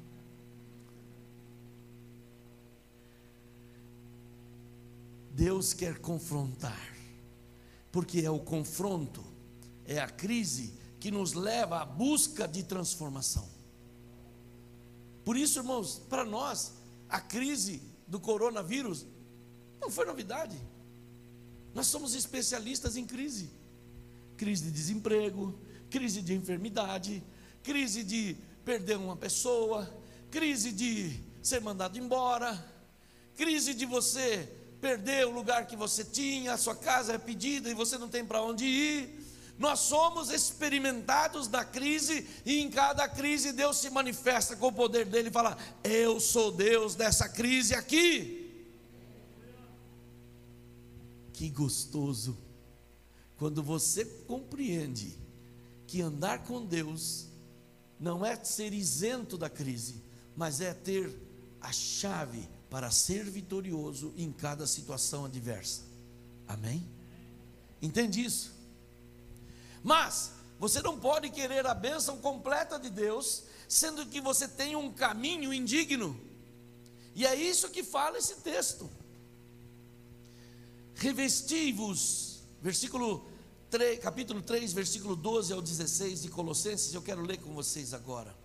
Deus 5.36 5.74
quer 5.74 6.00
confrontar, 6.00 6.96
porque 7.92 8.22
é 8.22 8.32
o 8.32 8.40
confronto, 8.40 9.22
é 9.84 10.00
a 10.00 10.08
crise 10.08 10.74
que 10.98 11.12
nos 11.12 11.34
leva 11.34 11.82
à 11.82 11.86
busca 11.86 12.48
de 12.48 12.64
transformação. 12.64 13.46
Por 15.26 15.36
isso, 15.36 15.60
irmãos, 15.60 16.02
para 16.10 16.24
nós, 16.24 16.76
a 17.10 17.20
crise 17.20 17.82
do 18.08 18.18
coronavírus 18.18 19.06
não 19.82 19.92
foi 19.92 20.06
novidade. 20.06 20.58
Nós 21.74 21.88
somos 21.88 22.16
especialistas 22.16 22.96
em 22.96 23.06
crise: 23.06 23.50
crise 24.38 24.64
de 24.64 24.72
desemprego, 24.72 25.54
crise 25.90 26.22
de 26.22 26.34
enfermidade, 26.34 27.22
crise 27.62 28.06
de 28.06 28.38
perder 28.64 28.98
uma 28.98 29.18
pessoa, 29.18 29.94
crise 30.32 30.72
de 30.72 31.20
ser 31.44 31.60
mandado 31.60 32.00
embora, 32.00 32.74
crise 33.36 33.74
de 33.74 33.86
você 33.86 34.50
perder 34.82 35.26
o 35.26 35.32
lugar 35.32 35.68
que 35.68 35.76
você 35.76 36.04
tinha, 36.04 36.54
a 36.54 36.58
sua 36.58 36.76
casa 36.76 37.14
é 37.14 37.18
pedida 37.18 37.70
e 37.70 37.74
você 37.74 37.98
não 37.98 38.10
tem 38.10 38.26
para 38.26 38.42
onde 38.42 38.66
ir. 38.66 39.26
Nós 39.58 39.80
somos 39.80 40.30
experimentados 40.30 41.48
da 41.48 41.64
crise 41.64 42.28
e 42.46 42.60
em 42.60 42.70
cada 42.70 43.08
crise 43.08 43.54
Deus 43.54 43.78
se 43.78 43.90
manifesta 43.90 44.56
com 44.56 44.68
o 44.68 44.74
poder 44.74 45.06
dele 45.06 45.30
e 45.30 45.32
fala: 45.32 45.58
Eu 45.84 46.20
sou 46.20 46.52
Deus 46.52 46.94
dessa 46.96 47.30
crise 47.30 47.74
aqui. 47.74 48.42
Que 51.32 51.50
gostoso 51.50 52.38
quando 53.38 53.62
você 53.62 54.06
compreende 54.06 55.18
que 55.88 56.02
andar 56.02 56.44
com 56.44 56.66
Deus 56.66 57.28
não 58.00 58.26
é 58.26 58.36
ser 58.44 58.74
isento 58.74 59.38
da 59.38 59.50
crise, 59.50 60.02
mas 60.36 60.60
é 60.60 60.74
ter 60.74 61.14
a 61.62 61.72
chave 61.72 62.48
para 62.76 62.92
ser 62.92 63.24
vitorioso 63.24 64.14
em 64.18 64.34
cada 64.34 64.68
situação 64.68 65.24
adversa. 65.24 65.84
Amém? 66.46 66.86
Entende 67.82 68.22
isso? 68.22 68.52
Mas 69.82 70.32
você 70.60 70.82
não 70.82 71.00
pode 71.00 71.30
querer 71.30 71.66
a 71.66 71.74
bênção 71.74 72.18
completa 72.18 72.78
de 72.78 72.90
Deus, 72.90 73.44
sendo 73.70 74.06
que 74.08 74.20
você 74.20 74.46
tem 74.46 74.76
um 74.76 74.92
caminho 74.92 75.54
indigno. 75.54 76.20
E 77.16 77.26
é 77.26 77.34
isso 77.34 77.70
que 77.70 77.82
fala 77.82 78.18
esse 78.18 78.36
texto. 78.42 78.90
Revesti-vos, 80.96 82.42
versículo 82.62 83.26
3, 83.70 84.00
capítulo 84.00 84.42
3, 84.42 84.74
versículo 84.74 85.16
12 85.16 85.54
ao 85.54 85.62
16 85.62 86.24
de 86.24 86.28
Colossenses, 86.28 86.94
eu 86.94 87.02
quero 87.02 87.22
ler 87.22 87.38
com 87.38 87.54
vocês 87.54 87.94
agora. 87.94 88.36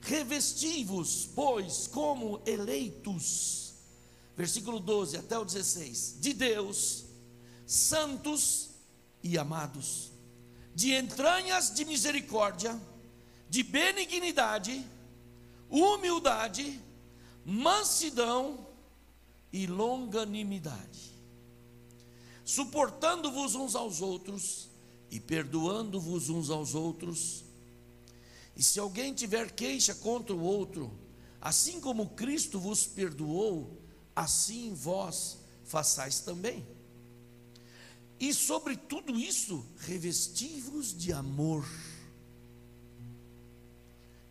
Revesti-vos, 0.00 1.28
pois, 1.34 1.86
como 1.86 2.40
eleitos, 2.46 3.74
versículo 4.36 4.80
12 4.80 5.18
até 5.18 5.38
o 5.38 5.44
16, 5.44 6.16
de 6.20 6.32
Deus, 6.32 7.04
santos 7.66 8.70
e 9.22 9.36
amados, 9.36 10.10
de 10.74 10.94
entranhas 10.94 11.74
de 11.74 11.84
misericórdia, 11.84 12.80
de 13.48 13.62
benignidade, 13.62 14.84
humildade, 15.68 16.80
mansidão 17.44 18.66
e 19.52 19.66
longanimidade, 19.66 21.14
suportando-vos 22.44 23.54
uns 23.54 23.74
aos 23.74 24.00
outros 24.00 24.70
e 25.10 25.20
perdoando-vos 25.20 26.30
uns 26.30 26.48
aos 26.48 26.74
outros 26.74 27.44
e 28.60 28.62
se 28.62 28.78
alguém 28.78 29.14
tiver 29.14 29.52
queixa 29.52 29.94
contra 29.94 30.36
o 30.36 30.42
outro, 30.42 30.92
assim 31.40 31.80
como 31.80 32.10
Cristo 32.10 32.60
vos 32.60 32.84
perdoou, 32.86 33.80
assim 34.14 34.74
vós 34.74 35.38
façais 35.64 36.20
também. 36.20 36.66
E 38.20 38.34
sobre 38.34 38.76
tudo 38.76 39.18
isso, 39.18 39.64
revestivos 39.78 40.94
de 40.94 41.10
amor, 41.10 41.66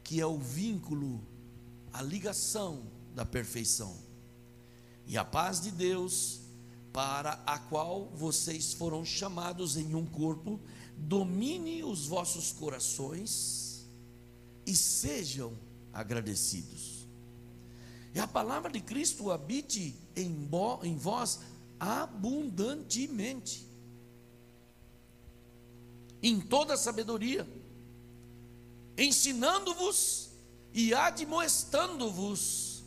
que 0.03 0.21
é 0.21 0.25
o 0.27 0.37
vínculo, 0.37 1.25
a 1.91 2.03
ligação 2.03 2.83
da 3.15 3.25
perfeição. 3.25 3.97
E 5.07 5.17
a 5.17 5.25
paz 5.25 5.59
de 5.59 5.71
Deus, 5.71 6.39
para 6.93 7.41
a 7.47 7.57
qual 7.57 8.05
vocês 8.13 8.73
foram 8.73 9.03
chamados 9.03 9.75
em 9.75 9.95
um 9.95 10.05
corpo, 10.05 10.59
domine 10.95 11.83
os 11.83 12.05
vossos 12.05 12.51
corações 12.51 13.68
e 14.69 14.75
sejam 14.75 15.57
agradecidos. 15.91 17.07
E 18.13 18.19
a 18.19 18.27
palavra 18.27 18.71
de 18.71 18.79
Cristo 18.79 19.31
habite 19.31 19.95
em, 20.15 20.47
em 20.83 20.95
vós 20.95 21.39
abundantemente, 21.79 23.67
em 26.21 26.39
toda 26.39 26.77
sabedoria, 26.77 27.47
ensinando-vos 28.95 30.29
e 30.71 30.93
admoestando-vos 30.93 32.83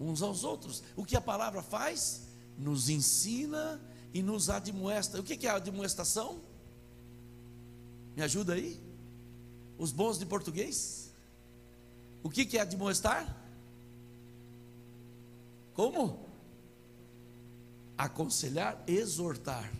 uns 0.00 0.22
aos 0.22 0.42
outros. 0.42 0.82
O 0.96 1.04
que 1.04 1.16
a 1.16 1.20
palavra 1.20 1.62
faz? 1.62 2.22
Nos 2.56 2.88
ensina 2.88 3.78
e 4.14 4.22
nos 4.22 4.48
admoesta. 4.48 5.20
O 5.20 5.22
que 5.22 5.46
é 5.46 5.50
a 5.50 5.56
admoestação? 5.56 6.40
Me 8.16 8.22
ajuda 8.22 8.54
aí? 8.54 8.93
Os 9.78 9.92
bons 9.92 10.18
de 10.18 10.26
português? 10.26 11.10
O 12.22 12.30
que 12.30 12.56
é 12.56 12.60
admoestar? 12.60 13.44
Como? 15.74 16.26
Aconselhar, 17.98 18.82
exortar. 18.86 19.70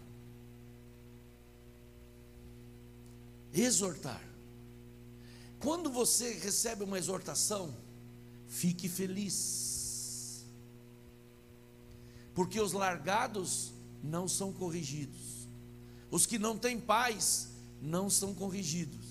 Exortar. 3.52 4.22
Quando 5.60 5.90
você 5.90 6.34
recebe 6.34 6.84
uma 6.84 6.98
exortação, 6.98 7.74
fique 8.46 8.88
feliz. 8.88 10.44
Porque 12.34 12.60
os 12.60 12.72
largados 12.72 13.72
não 14.02 14.28
são 14.28 14.52
corrigidos. 14.52 15.48
Os 16.10 16.26
que 16.26 16.38
não 16.38 16.58
têm 16.58 16.78
paz 16.78 17.48
não 17.80 18.10
são 18.10 18.34
corrigidos. 18.34 19.03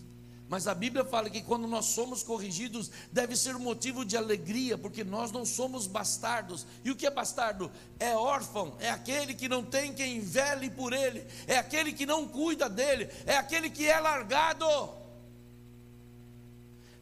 Mas 0.53 0.67
a 0.67 0.75
Bíblia 0.75 1.03
fala 1.03 1.31
que 1.31 1.41
quando 1.41 1.67
nós 1.67 1.85
somos 1.85 2.21
corrigidos, 2.21 2.91
deve 3.11 3.35
ser 3.35 3.57
motivo 3.57 4.05
de 4.05 4.15
alegria, 4.15 4.77
porque 4.77 5.03
nós 5.03 5.31
não 5.31 5.43
somos 5.43 5.87
bastardos. 5.87 6.67
E 6.83 6.91
o 6.91 6.95
que 6.95 7.07
é 7.07 7.09
bastardo? 7.09 7.71
É 7.99 8.15
órfão, 8.15 8.77
é 8.79 8.91
aquele 8.91 9.33
que 9.33 9.49
não 9.49 9.65
tem 9.65 9.95
quem 9.95 10.19
vele 10.19 10.69
por 10.69 10.93
ele, 10.93 11.25
é 11.47 11.57
aquele 11.57 11.91
que 11.91 12.05
não 12.05 12.27
cuida 12.27 12.69
dele, 12.69 13.09
é 13.25 13.35
aquele 13.35 13.67
que 13.67 13.87
é 13.87 13.99
largado. 13.99 14.67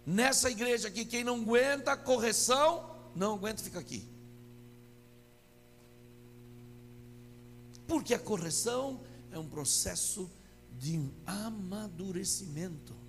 Nessa 0.06 0.50
igreja 0.50 0.88
aqui, 0.88 1.04
quem 1.04 1.26
não 1.26 1.42
aguenta 1.42 1.98
correção, 1.98 2.90
não 3.14 3.34
aguenta, 3.34 3.62
fica 3.62 3.80
aqui. 3.80 4.08
Porque 7.86 8.14
a 8.14 8.20
correção 8.20 9.02
é 9.30 9.38
um 9.38 9.50
processo 9.50 10.32
de 10.72 11.12
amadurecimento. 11.26 13.01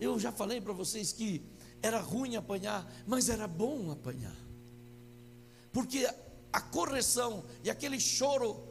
Eu 0.00 0.18
já 0.18 0.32
falei 0.32 0.60
para 0.60 0.72
vocês 0.72 1.12
que 1.12 1.42
era 1.82 2.00
ruim 2.00 2.36
apanhar, 2.36 2.90
mas 3.06 3.28
era 3.28 3.46
bom 3.46 3.90
apanhar. 3.90 4.36
Porque 5.72 6.08
a 6.52 6.60
correção 6.60 7.44
e 7.62 7.70
aquele 7.70 8.00
choro 8.00 8.68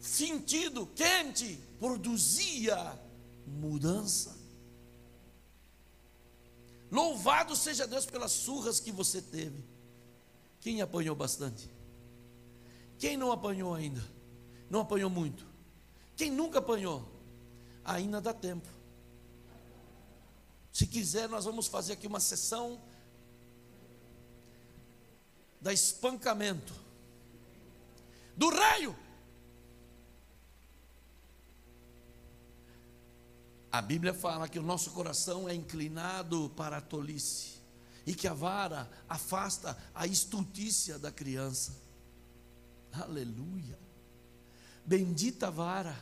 sentido, 0.00 0.86
quente, 0.94 1.58
produzia 1.78 2.98
mudança. 3.46 4.36
Louvado 6.90 7.56
seja 7.56 7.86
Deus 7.86 8.06
pelas 8.06 8.30
surras 8.32 8.78
que 8.78 8.92
você 8.92 9.20
teve. 9.20 9.64
Quem 10.60 10.80
apanhou 10.80 11.16
bastante? 11.16 11.68
Quem 12.98 13.16
não 13.16 13.32
apanhou 13.32 13.74
ainda? 13.74 14.02
Não 14.70 14.80
apanhou 14.80 15.10
muito? 15.10 15.46
Quem 16.16 16.30
nunca 16.30 16.60
apanhou? 16.60 17.06
Ainda 17.84 18.20
dá 18.20 18.32
tempo. 18.32 18.68
Se 20.74 20.88
quiser, 20.88 21.28
nós 21.28 21.44
vamos 21.44 21.68
fazer 21.68 21.92
aqui 21.92 22.04
uma 22.04 22.18
sessão 22.18 22.82
da 25.60 25.72
espancamento 25.72 26.74
do 28.36 28.50
raio. 28.50 28.98
A 33.70 33.80
Bíblia 33.80 34.12
fala 34.12 34.48
que 34.48 34.58
o 34.58 34.64
nosso 34.64 34.90
coração 34.90 35.48
é 35.48 35.54
inclinado 35.54 36.50
para 36.56 36.78
a 36.78 36.80
tolice 36.80 37.60
e 38.04 38.12
que 38.12 38.26
a 38.26 38.34
vara 38.34 38.90
afasta 39.08 39.78
a 39.94 40.08
estultícia 40.08 40.98
da 40.98 41.12
criança. 41.12 41.80
Aleluia. 42.92 43.78
Bendita 44.84 45.52
vara 45.52 45.96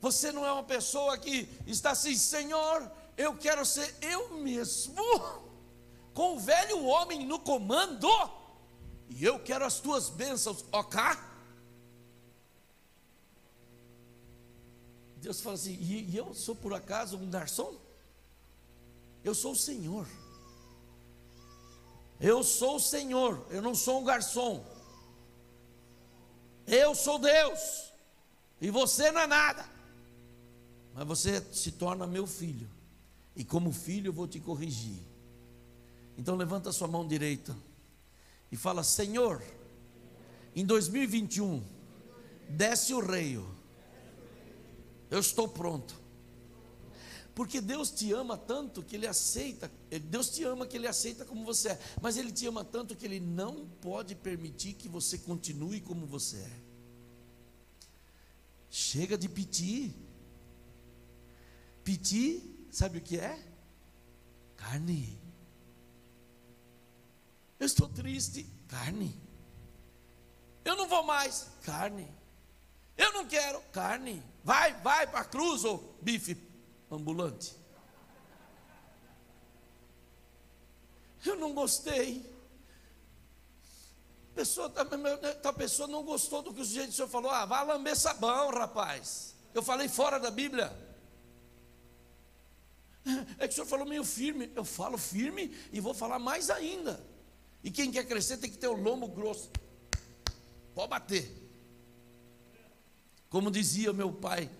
você 0.00 0.30
não 0.30 0.46
é 0.46 0.52
uma 0.52 0.62
pessoa 0.62 1.18
que 1.18 1.48
está 1.66 1.90
assim, 1.90 2.14
Senhor, 2.14 2.90
eu 3.16 3.36
quero 3.36 3.64
ser 3.66 3.94
eu 4.00 4.38
mesmo, 4.38 5.02
com 6.14 6.36
o 6.36 6.40
velho 6.40 6.84
homem 6.84 7.26
no 7.26 7.38
comando, 7.40 8.08
e 9.08 9.24
eu 9.24 9.40
quero 9.40 9.64
as 9.64 9.80
tuas 9.80 10.08
bênçãos, 10.08 10.64
ok? 10.70 11.00
Deus 15.16 15.40
fala 15.40 15.56
assim, 15.56 15.74
e, 15.74 16.16
eu 16.16 16.32
sou 16.32 16.54
por 16.54 16.72
acaso 16.72 17.16
um 17.16 17.28
garçom? 17.28 17.74
Eu 19.24 19.34
sou 19.34 19.52
o 19.52 19.56
Senhor. 19.56 20.06
Eu 22.20 22.44
sou 22.44 22.76
o 22.76 22.80
Senhor, 22.80 23.44
eu 23.50 23.60
não 23.60 23.74
sou 23.74 24.00
um 24.00 24.04
garçom. 24.04 24.64
Eu 26.68 26.94
sou 26.94 27.18
Deus, 27.18 27.92
e 28.60 28.70
você 28.70 29.10
não 29.10 29.22
é 29.22 29.26
nada 29.26 29.77
mas 30.98 31.06
você 31.06 31.40
se 31.52 31.70
torna 31.70 32.08
meu 32.08 32.26
filho, 32.26 32.68
e 33.36 33.44
como 33.44 33.72
filho 33.72 34.08
eu 34.08 34.12
vou 34.12 34.26
te 34.26 34.40
corrigir. 34.40 34.98
Então 36.16 36.34
levanta 36.34 36.72
sua 36.72 36.88
mão 36.88 37.06
direita 37.06 37.56
e 38.50 38.56
fala: 38.56 38.82
Senhor, 38.82 39.40
em 40.56 40.66
2021, 40.66 41.62
desce 42.48 42.92
o 42.92 42.98
rei, 42.98 43.40
eu 45.08 45.20
estou 45.20 45.46
pronto. 45.46 45.94
Porque 47.32 47.60
Deus 47.60 47.92
te 47.92 48.12
ama 48.12 48.36
tanto 48.36 48.82
que 48.82 48.96
Ele 48.96 49.06
aceita, 49.06 49.70
Deus 50.10 50.28
te 50.28 50.42
ama 50.42 50.66
que 50.66 50.76
Ele 50.76 50.88
aceita 50.88 51.24
como 51.24 51.44
você 51.44 51.68
é, 51.68 51.78
mas 52.02 52.16
Ele 52.16 52.32
te 52.32 52.44
ama 52.48 52.64
tanto 52.64 52.96
que 52.96 53.06
Ele 53.06 53.20
não 53.20 53.68
pode 53.80 54.16
permitir 54.16 54.72
que 54.72 54.88
você 54.88 55.16
continue 55.16 55.80
como 55.80 56.04
você 56.04 56.38
é. 56.38 56.60
Chega 58.68 59.16
de 59.16 59.28
pedir. 59.28 60.07
Pedir, 61.88 62.68
sabe 62.70 62.98
o 62.98 63.00
que 63.00 63.18
é? 63.18 63.42
Carne. 64.58 65.18
Eu 67.58 67.64
estou 67.64 67.88
triste, 67.88 68.44
carne. 68.68 69.18
Eu 70.66 70.76
não 70.76 70.86
vou 70.86 71.02
mais, 71.02 71.48
carne. 71.62 72.06
Eu 72.94 73.14
não 73.14 73.26
quero, 73.26 73.58
carne. 73.72 74.22
Vai, 74.44 74.74
vai 74.82 75.06
para 75.06 75.20
a 75.20 75.24
cruz 75.24 75.64
ou 75.64 75.98
bife 76.02 76.36
ambulante. 76.90 77.56
Eu 81.24 81.36
não 81.36 81.54
gostei. 81.54 82.20
A 84.32 84.34
pessoa, 84.34 84.70
a 85.42 85.52
pessoa 85.54 85.88
não 85.88 86.04
gostou 86.04 86.42
do 86.42 86.52
que 86.52 86.60
o 86.60 86.64
sujeito 86.66 86.92
senhor 86.92 87.08
falou. 87.08 87.30
Ah, 87.30 87.46
vai 87.46 87.64
lamber 87.64 87.96
sabão, 87.96 88.50
rapaz. 88.50 89.34
Eu 89.54 89.62
falei 89.62 89.88
fora 89.88 90.20
da 90.20 90.30
Bíblia. 90.30 90.87
É 93.38 93.46
que 93.46 93.52
o 93.52 93.54
senhor 93.54 93.66
falou 93.66 93.86
meio 93.86 94.04
firme. 94.04 94.50
Eu 94.54 94.64
falo 94.64 94.98
firme 94.98 95.54
e 95.72 95.80
vou 95.80 95.94
falar 95.94 96.18
mais 96.18 96.50
ainda. 96.50 97.04
E 97.62 97.70
quem 97.70 97.90
quer 97.90 98.06
crescer 98.06 98.36
tem 98.36 98.50
que 98.50 98.58
ter 98.58 98.68
o 98.68 98.76
lombo 98.76 99.08
grosso. 99.08 99.50
Pode 100.74 100.90
bater. 100.90 101.30
Como 103.28 103.50
dizia 103.50 103.92
meu 103.92 104.12
pai, 104.12 104.50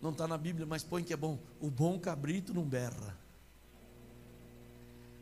não 0.00 0.10
está 0.10 0.26
na 0.26 0.38
Bíblia, 0.38 0.66
mas 0.66 0.82
põe 0.82 1.04
que 1.04 1.12
é 1.12 1.16
bom. 1.16 1.38
O 1.60 1.70
bom 1.70 1.98
cabrito 1.98 2.52
não 2.54 2.64
berra. 2.64 3.18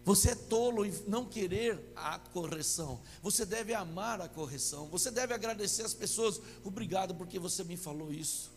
Você 0.05 0.31
é 0.31 0.35
tolo 0.35 0.87
em 0.87 0.93
não 1.07 1.27
querer 1.27 1.93
a 1.95 2.19
correção. 2.19 3.01
Você 3.21 3.45
deve 3.45 3.75
amar 3.75 4.23
a 4.23 4.29
correção. 4.29 4.87
Você 4.89 5.11
deve 5.11 5.35
agradecer 5.35 5.83
as 5.83 5.93
pessoas. 5.93 6.41
Obrigado 6.65 7.15
porque 7.15 7.39
você 7.39 7.63
me 7.63 7.77
falou 7.77 8.11
isso. 8.11 8.51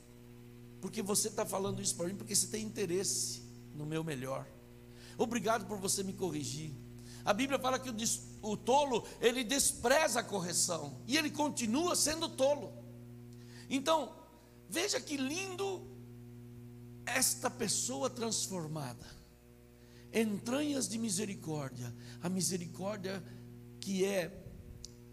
Porque 0.80 1.02
você 1.02 1.28
está 1.28 1.46
falando 1.46 1.82
isso 1.82 1.96
para 1.96 2.08
mim, 2.08 2.16
porque 2.16 2.34
você 2.34 2.48
tem 2.48 2.64
interesse 2.64 3.51
no 3.82 3.88
meu 3.88 4.04
melhor. 4.04 4.48
Obrigado 5.18 5.66
por 5.66 5.78
você 5.78 6.04
me 6.04 6.14
corrigir. 6.14 6.72
A 7.26 7.34
Bíblia 7.34 7.60
fala 7.60 7.80
que 7.80 7.90
o, 7.90 7.96
o 8.42 8.56
tolo, 8.56 9.06
ele 9.20 9.44
despreza 9.44 10.22
a 10.22 10.24
correção, 10.24 11.02
e 11.08 11.18
ele 11.18 11.30
continua 11.30 11.96
sendo 11.96 12.30
tolo. 12.30 12.72
Então, 13.70 14.14
veja 14.70 15.00
que 15.00 15.18
lindo 15.18 15.86
esta 17.06 17.50
pessoa 17.50 18.10
transformada, 18.10 19.06
entranhas 20.14 20.88
de 20.88 20.98
misericórdia, 20.98 21.94
a 22.22 22.30
misericórdia 22.30 23.24
que 23.80 24.06
é 24.06 24.32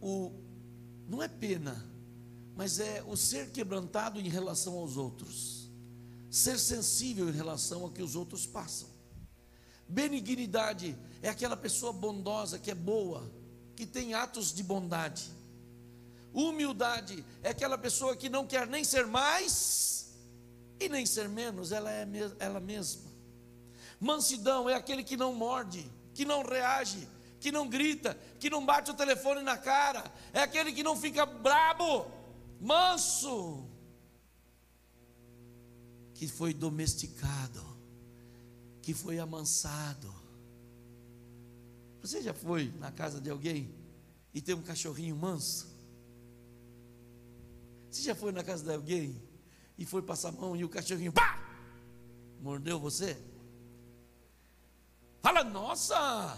o, 0.00 0.32
não 1.08 1.22
é 1.22 1.28
pena, 1.28 1.84
mas 2.54 2.78
é 2.78 3.02
o 3.06 3.16
ser 3.16 3.50
quebrantado 3.50 4.20
em 4.20 4.28
relação 4.28 4.74
aos 4.76 4.96
outros, 4.96 5.57
ser 6.30 6.58
sensível 6.58 7.28
em 7.28 7.32
relação 7.32 7.82
ao 7.82 7.90
que 7.90 8.02
os 8.02 8.14
outros 8.14 8.46
passam. 8.46 8.88
Benignidade 9.88 10.96
é 11.22 11.28
aquela 11.28 11.56
pessoa 11.56 11.92
bondosa, 11.92 12.58
que 12.58 12.70
é 12.70 12.74
boa, 12.74 13.30
que 13.74 13.86
tem 13.86 14.14
atos 14.14 14.52
de 14.52 14.62
bondade. 14.62 15.30
Humildade 16.32 17.24
é 17.42 17.50
aquela 17.50 17.78
pessoa 17.78 18.14
que 18.14 18.28
não 18.28 18.46
quer 18.46 18.66
nem 18.66 18.84
ser 18.84 19.06
mais 19.06 20.14
e 20.78 20.88
nem 20.88 21.06
ser 21.06 21.28
menos, 21.28 21.72
ela 21.72 21.90
é 21.90 22.06
ela 22.38 22.60
mesma. 22.60 23.10
Mansidão 23.98 24.68
é 24.68 24.74
aquele 24.74 25.02
que 25.02 25.16
não 25.16 25.34
morde, 25.34 25.90
que 26.14 26.24
não 26.24 26.42
reage, 26.42 27.08
que 27.40 27.50
não 27.50 27.68
grita, 27.68 28.16
que 28.38 28.50
não 28.50 28.64
bate 28.64 28.90
o 28.90 28.94
telefone 28.94 29.42
na 29.42 29.56
cara, 29.56 30.04
é 30.32 30.40
aquele 30.40 30.72
que 30.72 30.82
não 30.82 30.96
fica 30.96 31.24
brabo, 31.24 32.06
manso, 32.60 33.64
que 36.18 36.26
foi 36.26 36.52
domesticado, 36.52 37.64
que 38.82 38.92
foi 38.92 39.20
amansado. 39.20 40.12
Você 42.02 42.20
já 42.20 42.34
foi 42.34 42.72
na 42.80 42.90
casa 42.90 43.20
de 43.20 43.30
alguém 43.30 43.72
e 44.34 44.40
tem 44.40 44.52
um 44.52 44.62
cachorrinho 44.62 45.14
manso? 45.14 45.68
Você 47.88 48.02
já 48.02 48.16
foi 48.16 48.32
na 48.32 48.42
casa 48.42 48.64
de 48.64 48.74
alguém 48.74 49.22
e 49.78 49.86
foi 49.86 50.02
passar 50.02 50.30
a 50.30 50.32
mão 50.32 50.56
e 50.56 50.64
o 50.64 50.68
cachorrinho 50.68 51.12
pá, 51.12 51.38
mordeu 52.42 52.80
você? 52.80 53.16
Fala, 55.22 55.44
nossa! 55.44 56.36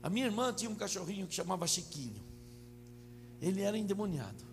A 0.00 0.08
minha 0.08 0.26
irmã 0.26 0.52
tinha 0.52 0.70
um 0.70 0.76
cachorrinho 0.76 1.26
que 1.26 1.34
chamava 1.34 1.66
Chiquinho. 1.66 2.22
Ele 3.40 3.62
era 3.62 3.76
endemoniado. 3.76 4.49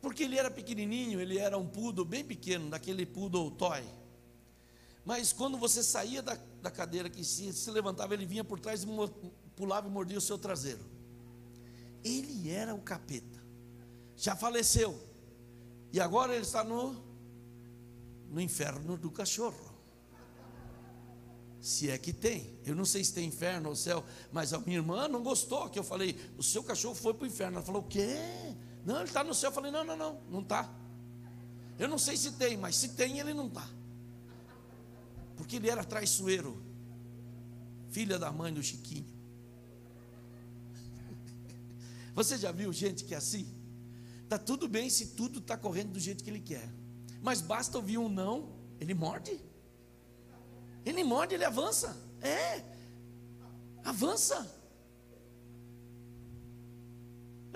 Porque 0.00 0.22
ele 0.22 0.38
era 0.38 0.50
pequenininho, 0.50 1.20
ele 1.20 1.38
era 1.38 1.58
um 1.58 1.66
poodle 1.66 2.04
bem 2.04 2.24
pequeno, 2.24 2.70
daquele 2.70 3.04
poodle 3.04 3.50
toy. 3.50 3.82
Mas 5.04 5.32
quando 5.32 5.56
você 5.56 5.82
saía 5.82 6.22
da, 6.22 6.38
da 6.62 6.70
cadeira 6.70 7.08
que 7.08 7.24
se, 7.24 7.52
se 7.52 7.70
levantava, 7.70 8.14
ele 8.14 8.26
vinha 8.26 8.44
por 8.44 8.60
trás 8.60 8.84
e 8.84 8.86
pulava 9.56 9.88
e 9.88 9.90
mordia 9.90 10.18
o 10.18 10.20
seu 10.20 10.38
traseiro. 10.38 10.84
Ele 12.04 12.50
era 12.50 12.74
o 12.74 12.80
capeta. 12.80 13.42
Já 14.16 14.36
faleceu. 14.36 14.98
E 15.92 16.00
agora 16.00 16.34
ele 16.34 16.42
está 16.42 16.62
no, 16.62 16.94
no 18.28 18.40
inferno 18.40 18.96
do 18.96 19.10
cachorro. 19.10 19.74
Se 21.60 21.90
é 21.90 21.98
que 21.98 22.12
tem. 22.12 22.58
Eu 22.64 22.76
não 22.76 22.84
sei 22.84 23.02
se 23.02 23.12
tem 23.12 23.26
inferno 23.26 23.70
ou 23.70 23.76
céu, 23.76 24.04
mas 24.30 24.52
a 24.52 24.58
minha 24.58 24.76
irmã 24.76 25.08
não 25.08 25.22
gostou 25.22 25.68
que 25.68 25.78
eu 25.78 25.84
falei, 25.84 26.16
o 26.36 26.42
seu 26.42 26.62
cachorro 26.62 26.94
foi 26.94 27.14
para 27.14 27.24
o 27.24 27.26
inferno. 27.26 27.56
Ela 27.56 27.66
falou, 27.66 27.82
o 27.82 27.86
quê? 27.86 28.16
Não, 28.84 28.96
ele 28.96 29.04
está 29.04 29.22
no 29.22 29.34
céu. 29.34 29.50
Eu 29.50 29.54
falei, 29.54 29.70
não, 29.70 29.84
não, 29.84 29.96
não, 29.96 30.20
não 30.30 30.40
está. 30.40 30.72
Eu 31.78 31.88
não 31.88 31.98
sei 31.98 32.16
se 32.16 32.32
tem, 32.32 32.56
mas 32.56 32.76
se 32.76 32.90
tem, 32.90 33.18
ele 33.18 33.32
não 33.32 33.46
está. 33.46 33.68
Porque 35.36 35.56
ele 35.56 35.70
era 35.70 35.84
traiçoeiro. 35.84 36.60
Filha 37.90 38.18
da 38.18 38.32
mãe 38.32 38.52
do 38.52 38.62
Chiquinho. 38.62 39.06
Você 42.14 42.36
já 42.36 42.50
viu 42.50 42.72
gente 42.72 43.04
que 43.04 43.14
é 43.14 43.18
assim? 43.18 43.54
Está 44.24 44.36
tudo 44.36 44.68
bem 44.68 44.90
se 44.90 45.08
tudo 45.08 45.38
está 45.38 45.56
correndo 45.56 45.92
do 45.92 46.00
jeito 46.00 46.22
que 46.22 46.28
ele 46.28 46.40
quer. 46.40 46.68
Mas 47.22 47.40
basta 47.40 47.78
ouvir 47.78 47.98
um 47.98 48.08
não, 48.08 48.52
ele 48.80 48.94
morde. 48.94 49.40
Ele 50.84 51.04
morde, 51.04 51.34
ele 51.34 51.44
avança. 51.44 51.96
É. 52.20 52.62
Avança. 53.84 54.57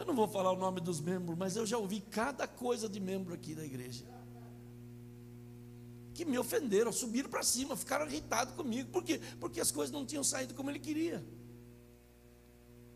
Eu 0.03 0.07
não 0.07 0.17
vou 0.17 0.27
falar 0.27 0.51
o 0.51 0.57
nome 0.57 0.81
dos 0.81 1.01
membros, 1.01 1.39
mas 1.39 1.55
eu 1.55 1.65
já 1.65 1.79
ouvi 1.79 2.01
cada 2.01 2.49
coisa 2.49 2.89
de 2.89 2.99
membro 2.99 3.33
aqui 3.33 3.55
da 3.55 3.65
igreja. 3.65 4.05
Que 6.13 6.25
me 6.25 6.37
ofenderam, 6.37 6.93
subiram 6.93 7.31
para 7.31 7.45
cima, 7.45 7.77
ficaram 7.77 8.09
irritados 8.09 8.53
comigo. 8.57 8.91
Por 8.91 9.05
quê? 9.05 9.21
Porque 9.39 9.61
as 9.61 9.71
coisas 9.71 9.93
não 9.93 10.05
tinham 10.05 10.25
saído 10.25 10.55
como 10.55 10.69
ele 10.69 10.81
queria. 10.81 11.25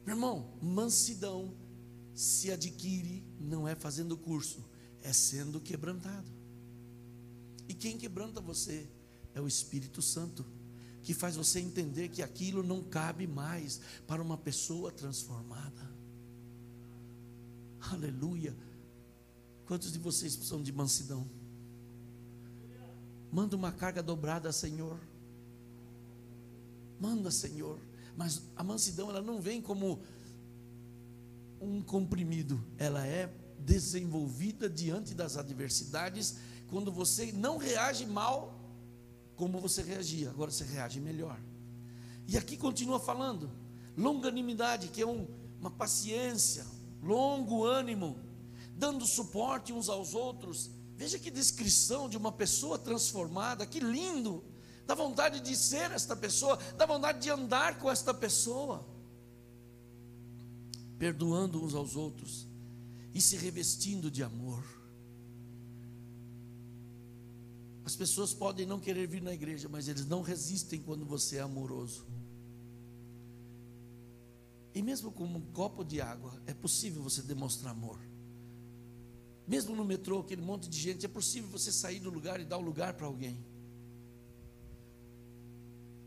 Meu 0.05 0.17
irmão, 0.17 0.59
mansidão 0.61 1.55
se 2.13 2.51
adquire 2.51 3.23
não 3.39 3.69
é 3.69 3.77
fazendo 3.77 4.17
curso, 4.17 4.65
é 5.01 5.13
sendo 5.13 5.61
quebrantado. 5.61 6.29
E 7.69 7.75
quem 7.75 7.97
quebranta 7.97 8.41
você 8.41 8.91
é 9.33 9.41
o 9.41 9.47
Espírito 9.47 10.03
Santo, 10.03 10.45
que 11.05 11.15
faz 11.15 11.37
você 11.37 11.61
entender 11.61 12.09
que 12.09 12.21
aquilo 12.21 12.65
não 12.65 12.83
cabe 12.83 13.29
mais 13.29 13.81
para 14.09 14.21
uma 14.21 14.37
pessoa 14.37 14.91
transformada. 14.91 15.96
Aleluia. 17.81 18.57
Quantos 19.67 19.93
de 19.93 19.99
vocês 19.99 20.35
precisam 20.35 20.63
de 20.63 20.73
mansidão? 20.73 21.27
Manda 23.33 23.57
uma 23.57 23.73
carga 23.73 24.03
dobrada, 24.03 24.53
Senhor. 24.53 24.99
Manda, 27.01 27.31
Senhor. 27.31 27.79
Mas 28.17 28.43
a 28.57 28.65
mansidão 28.65 29.11
ela 29.11 29.21
não 29.21 29.41
vem 29.41 29.61
como 29.61 30.01
um 31.61 31.83
comprimido, 31.83 32.63
ela 32.79 33.07
é 33.07 33.33
desenvolvida 33.59 34.69
diante 34.69 35.15
das 35.15 35.37
adversidades 35.37 36.37
quando 36.69 36.93
você 36.93 37.33
não 37.33 37.57
reage 37.57 38.05
mal 38.07 38.55
como 39.37 39.61
você 39.61 39.83
reagia, 39.83 40.31
agora 40.31 40.51
você 40.51 40.65
reage 40.65 41.01
melhor. 41.01 41.39
E 42.27 42.37
aqui 42.37 42.57
continua 42.57 42.99
falando, 42.99 43.51
longanimidade, 43.97 44.89
que 44.89 45.03
é 45.03 45.07
um, 45.07 45.27
uma 45.61 45.71
paciência, 45.71 46.67
longo 47.07 47.65
ânimo, 47.65 48.19
dando 48.75 49.07
suporte 49.07 49.73
uns 49.73 49.89
aos 49.89 50.15
outros. 50.15 50.71
Veja 50.97 51.19
que 51.19 51.31
descrição 51.31 52.09
de 52.09 52.17
uma 52.17 52.33
pessoa 52.33 52.79
transformada, 52.79 53.67
que 53.67 53.81
lindo! 53.81 54.43
dá 54.87 54.95
vontade 54.95 55.41
de 55.41 55.57
ser 55.57 55.91
esta 55.91 56.15
pessoa, 56.15 56.57
dá 56.77 56.87
vontade 56.87 57.21
de 57.21 57.29
andar 57.29 57.79
com 57.79 57.91
esta 57.91 58.15
pessoa, 58.15 58.87
perdoando 60.99 61.63
uns 61.63 61.75
aos 61.75 61.97
outros 61.97 62.47
e 63.13 63.21
se 63.21 63.37
revestindo 63.37 64.11
de 64.11 64.23
amor. 64.23 64.65
As 67.85 67.97
pessoas 67.97 68.33
podem 68.33 68.67
não 68.67 68.81
querer 68.81 69.07
vir 69.07 69.23
na 69.23 69.33
igreja, 69.33 69.69
mas 69.69 69.89
eles 69.89 70.07
não 70.07 70.23
resistem 70.23 70.81
quando 70.81 71.05
você 71.05 71.37
é 71.37 71.41
amoroso. 71.41 72.07
E 74.77 74.83
mesmo 74.83 75.11
com 75.11 75.25
um 75.25 75.41
copo 75.53 75.83
de 75.83 76.03
água, 76.03 76.39
é 76.47 76.53
possível 76.53 77.03
você 77.03 77.23
demonstrar 77.23 77.71
amor. 77.71 77.99
Mesmo 79.49 79.75
no 79.75 79.87
metrô, 79.87 80.21
aquele 80.21 80.43
monte 80.43 80.69
de 80.69 80.79
gente, 80.79 81.07
é 81.07 81.09
possível 81.09 81.49
você 81.49 81.73
sair 81.73 81.99
do 81.99 82.11
lugar 82.11 82.39
e 82.41 82.45
dar 82.45 82.59
o 82.59 82.61
um 82.61 82.65
lugar 82.65 82.93
para 82.93 83.07
alguém. 83.07 83.43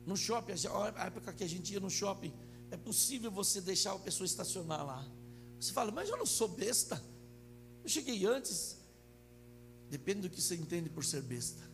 No 0.05 0.15
shopping, 0.15 0.53
a 0.95 1.05
época 1.07 1.33
que 1.33 1.43
a 1.43 1.47
gente 1.47 1.73
ia 1.73 1.79
no 1.79 1.89
shopping, 1.89 2.31
é 2.69 2.77
possível 2.77 3.31
você 3.31 3.59
deixar 3.59 3.93
a 3.93 3.97
pessoa 3.97 4.27
estacionar 4.27 4.85
lá. 4.85 5.11
Você 5.59 5.73
fala, 5.73 5.91
mas 5.91 6.07
eu 6.07 6.17
não 6.17 6.27
sou 6.27 6.47
besta. 6.47 7.03
Eu 7.83 7.89
cheguei 7.89 8.23
antes. 8.27 8.77
Depende 9.89 10.21
do 10.21 10.29
que 10.29 10.39
você 10.39 10.53
entende 10.53 10.91
por 10.91 11.03
ser 11.03 11.23
besta. 11.23 11.67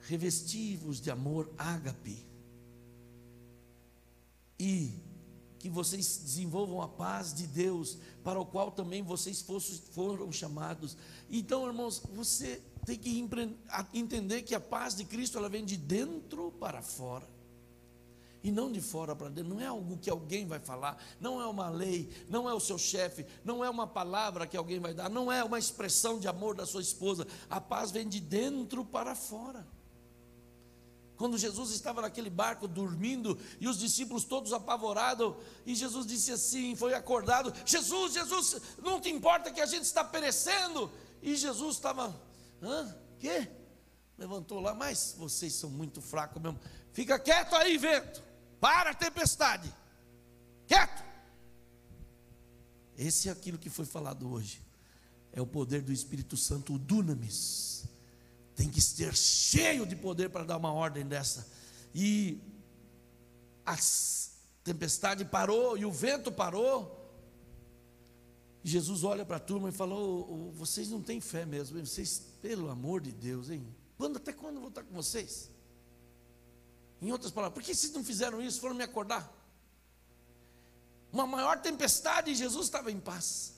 Revestivos 0.00 1.00
de 1.00 1.10
amor 1.10 1.50
ágape. 1.56 2.29
E 4.62 4.92
que 5.58 5.68
vocês 5.68 6.18
desenvolvam 6.18 6.80
a 6.80 6.88
paz 6.88 7.34
de 7.34 7.46
Deus, 7.46 7.98
para 8.22 8.38
o 8.38 8.46
qual 8.46 8.70
também 8.70 9.02
vocês 9.02 9.44
foram 9.90 10.30
chamados. 10.30 10.96
Então, 11.30 11.66
irmãos, 11.66 12.02
você 12.12 12.62
tem 12.84 12.98
que 12.98 13.26
entender 13.92 14.42
que 14.42 14.54
a 14.54 14.60
paz 14.60 14.94
de 14.94 15.04
Cristo 15.04 15.36
ela 15.36 15.48
vem 15.48 15.64
de 15.64 15.76
dentro 15.76 16.52
para 16.52 16.80
fora. 16.80 17.28
E 18.42 18.50
não 18.50 18.72
de 18.72 18.80
fora 18.80 19.14
para 19.14 19.28
dentro, 19.28 19.52
não 19.54 19.60
é 19.60 19.66
algo 19.66 19.98
que 19.98 20.08
alguém 20.08 20.46
vai 20.46 20.58
falar, 20.58 21.02
não 21.20 21.42
é 21.42 21.46
uma 21.46 21.68
lei, 21.68 22.08
não 22.26 22.48
é 22.48 22.54
o 22.54 22.60
seu 22.60 22.78
chefe, 22.78 23.26
não 23.44 23.62
é 23.62 23.68
uma 23.68 23.86
palavra 23.86 24.46
que 24.46 24.56
alguém 24.56 24.78
vai 24.78 24.94
dar, 24.94 25.10
não 25.10 25.30
é 25.30 25.44
uma 25.44 25.58
expressão 25.58 26.18
de 26.18 26.26
amor 26.26 26.54
da 26.54 26.64
sua 26.64 26.80
esposa. 26.80 27.26
A 27.50 27.60
paz 27.60 27.90
vem 27.90 28.08
de 28.08 28.18
dentro 28.18 28.82
para 28.82 29.14
fora. 29.14 29.66
Quando 31.20 31.36
Jesus 31.36 31.70
estava 31.72 32.00
naquele 32.00 32.30
barco 32.30 32.66
dormindo 32.66 33.38
e 33.60 33.68
os 33.68 33.78
discípulos 33.78 34.24
todos 34.24 34.54
apavorados, 34.54 35.34
e 35.66 35.74
Jesus 35.74 36.06
disse 36.06 36.32
assim: 36.32 36.74
foi 36.74 36.94
acordado: 36.94 37.52
Jesus, 37.66 38.14
Jesus, 38.14 38.56
não 38.82 38.98
te 38.98 39.10
importa 39.10 39.52
que 39.52 39.60
a 39.60 39.66
gente 39.66 39.84
está 39.84 40.02
perecendo? 40.02 40.90
E 41.20 41.36
Jesus 41.36 41.76
estava 41.76 42.18
Hã? 42.62 42.96
Quê? 43.18 43.50
levantou 44.16 44.60
lá, 44.60 44.74
mas 44.74 45.14
vocês 45.18 45.52
são 45.52 45.68
muito 45.68 46.00
fracos 46.00 46.40
mesmo. 46.40 46.58
Fica 46.90 47.18
quieto 47.18 47.54
aí, 47.54 47.76
vento. 47.76 48.22
Para 48.58 48.92
a 48.92 48.94
tempestade. 48.94 49.70
Quieto. 50.66 51.04
Esse 52.96 53.28
é 53.28 53.32
aquilo 53.32 53.58
que 53.58 53.68
foi 53.68 53.84
falado 53.84 54.26
hoje. 54.30 54.62
É 55.34 55.42
o 55.42 55.46
poder 55.46 55.82
do 55.82 55.92
Espírito 55.92 56.34
Santo, 56.38 56.72
o 56.76 56.78
dunamis. 56.78 57.84
Tem 58.60 58.68
que 58.68 58.82
ser 58.82 59.16
cheio 59.16 59.86
de 59.86 59.96
poder 59.96 60.28
para 60.28 60.44
dar 60.44 60.58
uma 60.58 60.70
ordem 60.70 61.06
dessa. 61.06 61.50
E 61.94 62.38
a 63.64 63.74
tempestade 64.62 65.24
parou 65.24 65.78
e 65.78 65.86
o 65.86 65.90
vento 65.90 66.30
parou. 66.30 67.10
Jesus 68.62 69.02
olha 69.02 69.24
para 69.24 69.38
a 69.38 69.40
turma 69.40 69.70
e 69.70 69.72
falou: 69.72 70.52
vocês 70.52 70.90
não 70.90 71.00
têm 71.00 71.22
fé 71.22 71.46
mesmo, 71.46 71.80
vocês, 71.80 72.18
pelo 72.42 72.68
amor 72.68 73.00
de 73.00 73.12
Deus, 73.12 73.48
hein? 73.48 73.66
Quando, 73.96 74.18
até 74.18 74.30
quando 74.30 74.56
eu 74.56 74.60
vou 74.60 74.68
estar 74.68 74.82
com 74.82 74.92
vocês? 74.92 75.50
Em 77.00 77.10
outras 77.10 77.32
palavras, 77.32 77.54
por 77.54 77.66
que 77.66 77.74
vocês 77.74 77.94
não 77.94 78.04
fizeram 78.04 78.42
isso? 78.42 78.60
Foram 78.60 78.74
me 78.74 78.84
acordar? 78.84 79.34
Uma 81.10 81.26
maior 81.26 81.62
tempestade 81.62 82.30
e 82.30 82.34
Jesus 82.34 82.66
estava 82.66 82.92
em 82.92 83.00
paz 83.00 83.54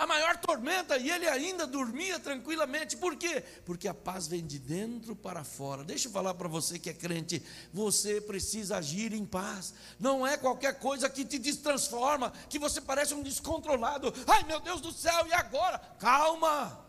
a 0.00 0.06
maior 0.06 0.38
tormenta 0.38 0.96
e 0.96 1.10
ele 1.10 1.28
ainda 1.28 1.66
dormia 1.66 2.18
tranquilamente. 2.18 2.96
Por 2.96 3.16
quê? 3.16 3.44
Porque 3.66 3.86
a 3.86 3.92
paz 3.92 4.26
vem 4.26 4.46
de 4.46 4.58
dentro 4.58 5.14
para 5.14 5.44
fora. 5.44 5.84
Deixa 5.84 6.08
eu 6.08 6.12
falar 6.12 6.32
para 6.32 6.48
você 6.48 6.78
que 6.78 6.88
é 6.88 6.94
crente, 6.94 7.42
você 7.70 8.18
precisa 8.18 8.78
agir 8.78 9.12
em 9.12 9.26
paz. 9.26 9.74
Não 9.98 10.26
é 10.26 10.38
qualquer 10.38 10.78
coisa 10.78 11.10
que 11.10 11.22
te 11.22 11.38
destransforma, 11.38 12.32
que 12.48 12.58
você 12.58 12.80
parece 12.80 13.12
um 13.12 13.22
descontrolado. 13.22 14.10
Ai, 14.26 14.42
meu 14.44 14.58
Deus 14.58 14.80
do 14.80 14.90
céu, 14.90 15.26
e 15.26 15.34
agora? 15.34 15.78
Calma. 15.98 16.82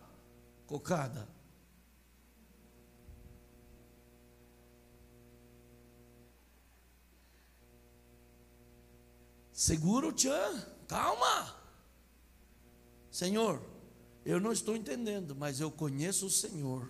Cocada. 0.66 1.28
Segura 9.52 10.08
o 10.08 10.14
tchan. 10.14 10.66
Calma. 10.88 11.61
Senhor, 13.12 13.62
eu 14.26 14.40
não 14.40 14.54
estou 14.54 14.76
entendendo, 14.76 15.36
mas 15.36 15.60
eu 15.60 15.70
conheço 15.70 16.26
o 16.28 16.32
Senhor. 16.32 16.90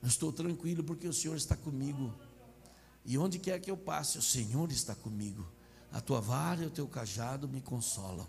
Eu 0.00 0.08
estou 0.08 0.32
tranquilo 0.32 0.82
porque 0.82 1.06
o 1.06 1.12
Senhor 1.12 1.36
está 1.36 1.54
comigo. 1.56 2.14
E 3.04 3.18
onde 3.18 3.38
quer 3.38 3.60
que 3.60 3.70
eu 3.70 3.76
passe, 3.76 4.16
o 4.16 4.22
Senhor 4.22 4.70
está 4.70 4.94
comigo. 4.94 5.46
A 5.92 6.00
tua 6.00 6.20
vara 6.20 6.62
e 6.62 6.66
o 6.66 6.70
teu 6.70 6.86
cajado 6.86 7.48
me 7.48 7.60
consolam. 7.60 8.26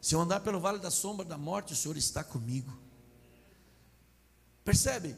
Se 0.00 0.14
eu 0.14 0.20
andar 0.20 0.40
pelo 0.40 0.60
vale 0.60 0.78
da 0.78 0.90
sombra 0.90 1.24
da 1.24 1.38
morte, 1.38 1.72
o 1.72 1.76
Senhor 1.76 1.96
está 1.96 2.22
comigo. 2.22 2.72
Percebe? 4.64 5.16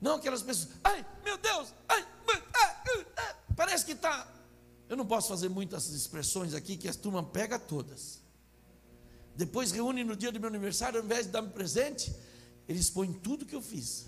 Não 0.00 0.16
aquelas 0.16 0.42
pessoas, 0.42 0.74
ai 0.82 1.06
meu 1.24 1.38
Deus, 1.38 1.72
ai, 1.88 2.06
parece 3.54 3.84
que 3.84 3.92
está. 3.92 4.26
Eu 4.88 4.96
não 4.96 5.06
posso 5.06 5.28
fazer 5.28 5.48
muitas 5.48 5.88
expressões 5.90 6.54
aqui 6.54 6.76
que 6.76 6.88
a 6.88 6.94
turma 6.94 7.22
pega 7.22 7.58
todas. 7.58 8.21
Depois 9.36 9.70
reúne 9.70 10.04
no 10.04 10.14
dia 10.14 10.30
do 10.30 10.38
meu 10.38 10.48
aniversário, 10.48 10.98
ao 10.98 11.04
invés 11.04 11.26
de 11.26 11.32
dar-me 11.32 11.50
presente, 11.50 12.14
eles 12.68 12.90
põem 12.90 13.12
tudo 13.12 13.46
que 13.46 13.54
eu 13.54 13.62
fiz. 13.62 14.06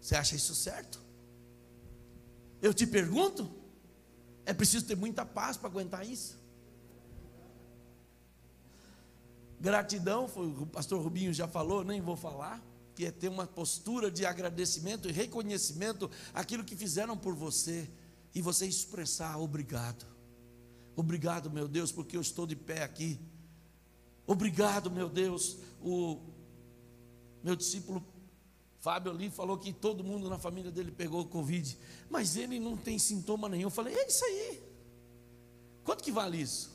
Você 0.00 0.16
acha 0.16 0.36
isso 0.36 0.54
certo? 0.54 1.00
Eu 2.60 2.74
te 2.74 2.86
pergunto, 2.86 3.50
é 4.44 4.52
preciso 4.52 4.86
ter 4.86 4.96
muita 4.96 5.24
paz 5.24 5.56
para 5.56 5.68
aguentar 5.68 6.06
isso. 6.06 6.38
Gratidão, 9.60 10.28
foi, 10.28 10.46
o 10.48 10.66
pastor 10.66 11.02
Rubinho 11.02 11.32
já 11.32 11.48
falou, 11.48 11.82
nem 11.82 12.00
vou 12.00 12.16
falar, 12.16 12.62
que 12.94 13.06
é 13.06 13.10
ter 13.10 13.28
uma 13.28 13.46
postura 13.46 14.10
de 14.10 14.26
agradecimento 14.26 15.08
e 15.08 15.12
reconhecimento 15.12 16.10
aquilo 16.34 16.64
que 16.64 16.76
fizeram 16.76 17.16
por 17.16 17.34
você 17.34 17.88
e 18.34 18.42
você 18.42 18.66
expressar 18.66 19.38
obrigado. 19.38 20.06
Obrigado, 20.94 21.50
meu 21.50 21.68
Deus, 21.68 21.92
porque 21.92 22.16
eu 22.16 22.20
estou 22.20 22.46
de 22.46 22.56
pé 22.56 22.82
aqui 22.82 23.20
Obrigado, 24.26 24.90
meu 24.90 25.08
Deus. 25.08 25.58
O 25.80 26.20
meu 27.42 27.54
discípulo 27.54 28.04
Fábio 28.80 29.10
ali 29.10 29.30
falou 29.30 29.58
que 29.58 29.72
todo 29.72 30.04
mundo 30.04 30.28
na 30.28 30.38
família 30.38 30.70
dele 30.70 30.92
pegou 30.92 31.20
o 31.20 31.26
Covid, 31.26 31.78
mas 32.08 32.36
ele 32.36 32.58
não 32.60 32.76
tem 32.76 32.98
sintoma 32.98 33.48
nenhum. 33.48 33.64
Eu 33.64 33.70
falei, 33.70 33.94
é 33.94 34.06
isso 34.06 34.24
aí. 34.24 34.62
Quanto 35.84 36.02
que 36.02 36.10
vale 36.10 36.40
isso? 36.40 36.70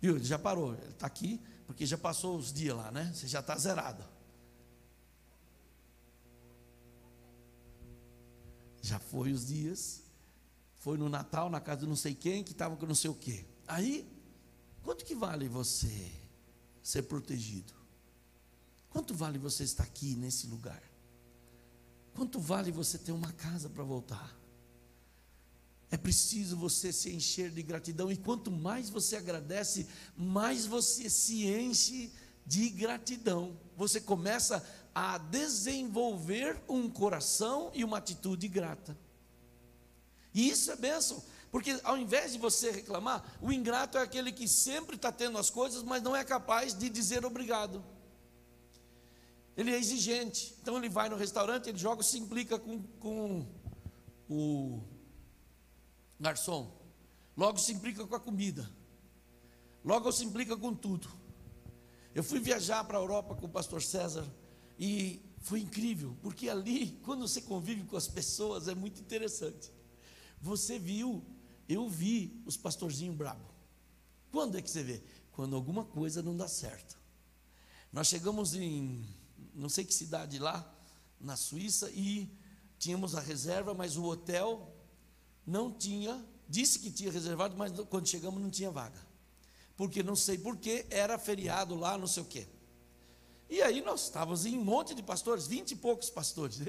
Viu? 0.00 0.16
Ele 0.16 0.24
já 0.24 0.38
parou, 0.38 0.74
ele 0.74 0.90
está 0.90 1.06
aqui, 1.06 1.40
porque 1.66 1.86
já 1.86 1.96
passou 1.96 2.36
os 2.36 2.52
dias 2.52 2.76
lá, 2.76 2.90
né? 2.90 3.10
Você 3.14 3.26
já 3.26 3.40
está 3.40 3.56
zerado. 3.56 4.04
Já 8.82 8.98
foi 8.98 9.32
os 9.32 9.46
dias, 9.46 10.02
foi 10.76 10.98
no 10.98 11.08
Natal, 11.08 11.48
na 11.48 11.60
casa 11.60 11.82
de 11.82 11.86
não 11.86 11.96
sei 11.96 12.14
quem, 12.14 12.42
que 12.42 12.52
estava 12.52 12.76
com 12.76 12.84
não 12.84 12.94
sei 12.94 13.10
o 13.10 13.14
quê. 13.14 13.46
Aí 13.66 14.11
Quanto 14.82 15.04
que 15.04 15.14
vale 15.14 15.48
você 15.48 16.12
ser 16.82 17.02
protegido? 17.02 17.72
Quanto 18.90 19.14
vale 19.14 19.38
você 19.38 19.64
estar 19.64 19.84
aqui 19.84 20.16
nesse 20.16 20.46
lugar? 20.46 20.82
Quanto 22.14 22.38
vale 22.38 22.70
você 22.70 22.98
ter 22.98 23.12
uma 23.12 23.32
casa 23.32 23.70
para 23.70 23.82
voltar? 23.82 24.36
É 25.90 25.96
preciso 25.96 26.56
você 26.56 26.92
se 26.92 27.10
encher 27.10 27.50
de 27.50 27.62
gratidão, 27.62 28.10
e 28.10 28.16
quanto 28.16 28.50
mais 28.50 28.88
você 28.88 29.16
agradece, 29.16 29.86
mais 30.16 30.66
você 30.66 31.08
se 31.08 31.46
enche 31.46 32.12
de 32.46 32.68
gratidão. 32.70 33.58
Você 33.76 34.00
começa 34.00 34.66
a 34.94 35.18
desenvolver 35.18 36.60
um 36.68 36.88
coração 36.88 37.70
e 37.74 37.84
uma 37.84 37.98
atitude 37.98 38.48
grata. 38.48 38.96
E 40.34 40.48
isso 40.48 40.70
é 40.70 40.76
bênção. 40.76 41.22
Porque 41.52 41.78
ao 41.84 41.98
invés 41.98 42.32
de 42.32 42.38
você 42.38 42.70
reclamar, 42.70 43.22
o 43.42 43.52
ingrato 43.52 43.98
é 43.98 44.00
aquele 44.00 44.32
que 44.32 44.48
sempre 44.48 44.96
está 44.96 45.12
tendo 45.12 45.36
as 45.36 45.50
coisas, 45.50 45.82
mas 45.82 46.02
não 46.02 46.16
é 46.16 46.24
capaz 46.24 46.72
de 46.72 46.88
dizer 46.88 47.26
obrigado. 47.26 47.84
Ele 49.54 49.70
é 49.70 49.78
exigente. 49.78 50.56
Então 50.62 50.78
ele 50.78 50.88
vai 50.88 51.10
no 51.10 51.16
restaurante, 51.16 51.68
ele 51.68 51.76
joga, 51.76 52.02
se 52.02 52.18
implica 52.18 52.58
com, 52.58 52.82
com 52.98 53.46
o 54.30 54.82
garçom. 56.18 56.74
Logo 57.36 57.58
se 57.58 57.72
implica 57.72 58.06
com 58.06 58.16
a 58.16 58.20
comida. 58.20 58.66
Logo 59.84 60.10
se 60.10 60.24
implica 60.24 60.56
com 60.56 60.74
tudo. 60.74 61.06
Eu 62.14 62.24
fui 62.24 62.40
viajar 62.40 62.82
para 62.84 62.96
a 62.96 63.00
Europa 63.02 63.34
com 63.34 63.44
o 63.44 63.50
pastor 63.50 63.82
César 63.82 64.24
e 64.78 65.20
foi 65.40 65.60
incrível, 65.60 66.16
porque 66.22 66.48
ali, 66.48 66.98
quando 67.02 67.28
você 67.28 67.42
convive 67.42 67.84
com 67.84 67.96
as 67.96 68.08
pessoas, 68.08 68.68
é 68.68 68.74
muito 68.74 69.02
interessante. 69.02 69.70
Você 70.40 70.78
viu 70.78 71.22
eu 71.68 71.88
vi 71.88 72.42
os 72.46 72.56
pastorzinhos 72.56 73.16
brabo. 73.16 73.44
Quando 74.30 74.58
é 74.58 74.62
que 74.62 74.70
você 74.70 74.82
vê? 74.82 75.02
Quando 75.32 75.56
alguma 75.56 75.84
coisa 75.84 76.22
não 76.22 76.36
dá 76.36 76.48
certo. 76.48 76.98
Nós 77.92 78.08
chegamos 78.08 78.54
em 78.54 79.04
não 79.54 79.68
sei 79.68 79.84
que 79.84 79.92
cidade 79.92 80.38
lá, 80.38 80.68
na 81.20 81.36
Suíça, 81.36 81.90
e 81.90 82.28
tínhamos 82.78 83.14
a 83.14 83.20
reserva, 83.20 83.74
mas 83.74 83.96
o 83.96 84.04
hotel 84.04 84.74
não 85.46 85.72
tinha, 85.72 86.24
disse 86.48 86.78
que 86.78 86.90
tinha 86.90 87.12
reservado, 87.12 87.56
mas 87.56 87.72
quando 87.88 88.06
chegamos 88.06 88.40
não 88.40 88.50
tinha 88.50 88.70
vaga. 88.70 89.00
Porque 89.76 90.02
não 90.02 90.16
sei 90.16 90.38
porquê, 90.38 90.86
era 90.90 91.18
feriado 91.18 91.74
lá, 91.74 91.96
não 91.98 92.06
sei 92.06 92.22
o 92.22 92.26
quê. 92.26 92.46
E 93.48 93.60
aí 93.60 93.82
nós 93.82 94.04
estávamos 94.04 94.46
em 94.46 94.56
um 94.56 94.64
monte 94.64 94.94
de 94.94 95.02
pastores, 95.02 95.46
vinte 95.46 95.72
e 95.72 95.76
poucos 95.76 96.08
pastores. 96.08 96.60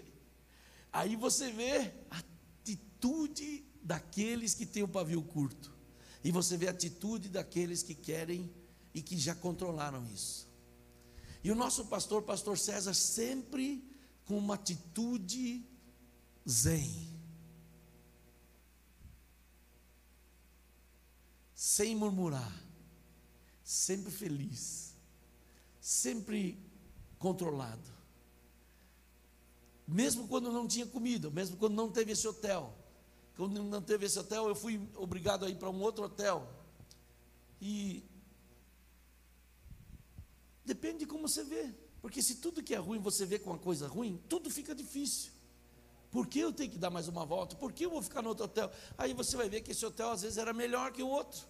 Aí 0.91 1.15
você 1.15 1.51
vê 1.51 1.93
a 2.12 2.21
atitude 2.63 3.65
daqueles 3.84 4.54
que 4.54 4.65
têm 4.65 4.84
o 4.84 4.88
pavio 4.88 5.22
curto. 5.22 5.74
E 6.24 6.32
você 6.32 6.56
vê 6.56 6.67
a 6.67 6.72
atitude 6.72 7.30
daqueles 7.30 7.84
que 7.84 7.93
querem 7.93 8.50
e 8.93 9.02
que 9.02 9.17
já 9.17 9.36
controlaram 9.36 10.06
isso. 10.08 10.48
E 11.43 11.52
o 11.52 11.56
nosso 11.56 11.86
pastor, 11.88 12.22
pastor 12.24 12.58
César, 12.58 12.93
sempre 12.93 13.84
com 14.26 14.38
uma 14.38 14.54
atitude 14.54 15.65
zen. 16.50 17.12
Sem 21.54 21.96
murmurar, 21.96 22.54
sempre 23.63 24.12
feliz, 24.12 24.96
sempre 25.80 26.58
controlado. 27.17 27.91
Mesmo 29.88 30.28
quando 30.28 30.52
não 30.52 30.67
tinha 30.67 30.86
comida, 30.86 31.30
mesmo 31.30 31.58
quando 31.58 31.74
não 31.74 31.91
teve 31.91 32.13
esse 32.13 32.28
hotel, 32.28 32.83
quando 33.36 33.63
não 33.63 33.82
teve 33.82 34.06
esse 34.06 34.19
hotel, 34.19 34.48
eu 34.48 34.56
fui 34.56 34.80
obrigado 34.96 35.46
a 35.46 35.50
ir 35.50 35.56
para 35.56 35.69
um 35.69 35.82
outro 35.82 36.06
hotel. 36.06 36.48
E 37.60 38.04
depende 40.63 41.00
de 41.00 41.06
como 41.06 41.28
você 41.28 41.43
vê. 41.43 41.74
Porque 42.02 42.22
se 42.22 42.36
tudo 42.36 42.62
que 42.62 42.76
é 42.76 42.78
ruim 42.78 43.00
você 43.00 43.26
vê 43.26 43.39
com 43.39 43.50
uma 43.50 43.60
coisa 43.60 43.88
ruim, 43.88 44.22
tudo 44.30 44.50
fica 44.50 44.76
difícil. 44.76 45.32
Por 46.12 46.28
que 46.28 46.39
eu 46.39 46.54
tenho 46.54 46.69
que 46.69 46.78
dar 46.78 46.91
mais 46.91 47.08
uma 47.08 47.26
volta? 47.26 47.56
Por 47.56 47.72
que 47.72 47.86
eu 47.86 47.89
vou 47.89 48.02
ficar 48.02 48.22
no 48.22 48.30
outro 48.30 48.46
hotel? 48.46 48.72
Aí 48.98 49.13
você 49.13 49.36
vai 49.36 49.50
ver 49.50 49.62
que 49.62 49.72
esse 49.72 49.84
hotel 49.84 50.12
às 50.12 50.22
vezes 50.22 50.38
era 50.38 50.54
melhor 50.54 50.91
que 50.91 51.02
o 51.02 51.08
outro. 51.08 51.41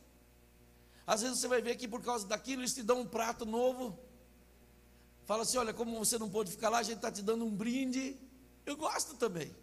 Às 1.06 1.22
vezes 1.22 1.40
você 1.40 1.50
vai 1.50 1.62
ver 1.62 1.76
que 1.76 1.86
por 1.86 2.02
causa 2.02 2.26
daquilo 2.26 2.62
eles 2.62 2.74
te 2.74 2.82
dão 2.82 3.02
um 3.02 3.06
prato 3.06 3.46
novo. 3.46 4.00
Fala 5.26 5.44
assim: 5.44 5.58
olha, 5.58 5.74
como 5.74 5.98
você 5.98 6.18
não 6.18 6.30
pôde 6.30 6.52
ficar 6.52 6.70
lá, 6.70 6.78
a 6.78 6.84
gente 6.84 6.98
está 6.98 7.12
te 7.12 7.22
dando 7.22 7.44
um 7.44 7.54
brinde. 7.54 8.18
Eu 8.66 8.78
gosto 8.78 9.16
também. 9.16 9.54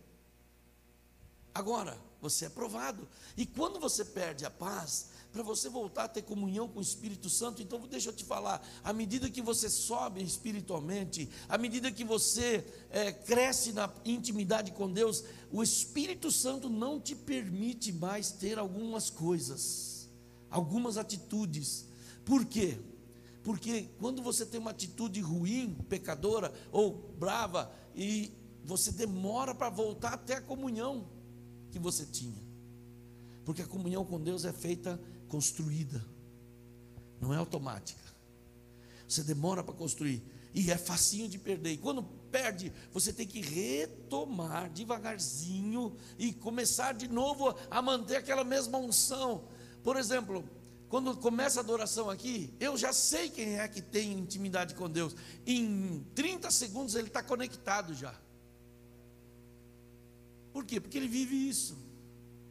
Agora, 1.54 1.98
você 2.20 2.46
é 2.46 2.48
provado. 2.48 3.08
E 3.36 3.46
quando 3.46 3.80
você 3.80 4.04
perde 4.04 4.44
a 4.44 4.50
paz, 4.50 5.08
para 5.32 5.42
você 5.42 5.68
voltar 5.68 6.04
a 6.04 6.08
ter 6.08 6.22
comunhão 6.22 6.68
com 6.68 6.80
o 6.80 6.82
Espírito 6.82 7.30
Santo, 7.30 7.62
então 7.62 7.80
deixa 7.88 8.08
eu 8.08 8.12
te 8.12 8.24
falar: 8.24 8.66
à 8.82 8.92
medida 8.92 9.30
que 9.30 9.40
você 9.40 9.68
sobe 9.68 10.22
espiritualmente, 10.22 11.28
à 11.48 11.56
medida 11.56 11.90
que 11.92 12.04
você 12.04 12.64
é, 12.90 13.12
cresce 13.12 13.72
na 13.72 13.88
intimidade 14.04 14.72
com 14.72 14.92
Deus, 14.92 15.24
o 15.52 15.62
Espírito 15.62 16.30
Santo 16.30 16.68
não 16.68 17.00
te 17.00 17.14
permite 17.14 17.92
mais 17.92 18.32
ter 18.32 18.58
algumas 18.58 19.08
coisas, 19.08 20.08
algumas 20.50 20.96
atitudes. 20.96 21.86
Por 22.24 22.44
quê? 22.44 22.78
Porque 23.42 23.88
quando 23.98 24.22
você 24.22 24.44
tem 24.44 24.60
uma 24.60 24.72
atitude 24.72 25.20
ruim, 25.20 25.76
pecadora 25.88 26.52
ou 26.72 26.92
brava, 27.18 27.72
e 27.94 28.32
você 28.64 28.92
demora 28.92 29.54
para 29.54 29.70
voltar 29.70 30.14
até 30.14 30.34
a 30.34 30.40
comunhão 30.40 31.06
que 31.70 31.78
você 31.78 32.04
tinha. 32.04 32.42
Porque 33.44 33.62
a 33.62 33.66
comunhão 33.66 34.04
com 34.04 34.20
Deus 34.20 34.44
é 34.44 34.52
feita 34.52 35.00
construída, 35.28 36.04
não 37.20 37.32
é 37.32 37.36
automática. 37.36 38.00
Você 39.08 39.22
demora 39.22 39.62
para 39.62 39.74
construir 39.74 40.22
e 40.54 40.70
é 40.70 40.76
facinho 40.76 41.28
de 41.28 41.38
perder. 41.38 41.72
E 41.72 41.78
quando 41.78 42.02
perde, 42.02 42.72
você 42.92 43.12
tem 43.12 43.26
que 43.26 43.40
retomar 43.40 44.70
devagarzinho 44.70 45.96
e 46.18 46.32
começar 46.32 46.92
de 46.92 47.08
novo 47.08 47.54
a 47.70 47.82
manter 47.82 48.16
aquela 48.16 48.44
mesma 48.44 48.78
unção. 48.78 49.48
Por 49.82 49.96
exemplo, 49.96 50.44
quando 50.88 51.16
começa 51.16 51.60
a 51.60 51.62
adoração 51.62 52.10
aqui, 52.10 52.54
eu 52.58 52.76
já 52.76 52.92
sei 52.92 53.30
quem 53.30 53.58
é 53.58 53.68
que 53.68 53.80
tem 53.80 54.12
intimidade 54.12 54.74
com 54.74 54.88
Deus. 54.88 55.14
Em 55.46 56.04
30 56.14 56.50
segundos 56.50 56.94
ele 56.94 57.08
está 57.08 57.22
conectado 57.22 57.94
já. 57.94 58.14
Por 60.52 60.64
quê? 60.64 60.80
Porque 60.80 60.98
ele 60.98 61.08
vive 61.08 61.36
isso. 61.48 61.76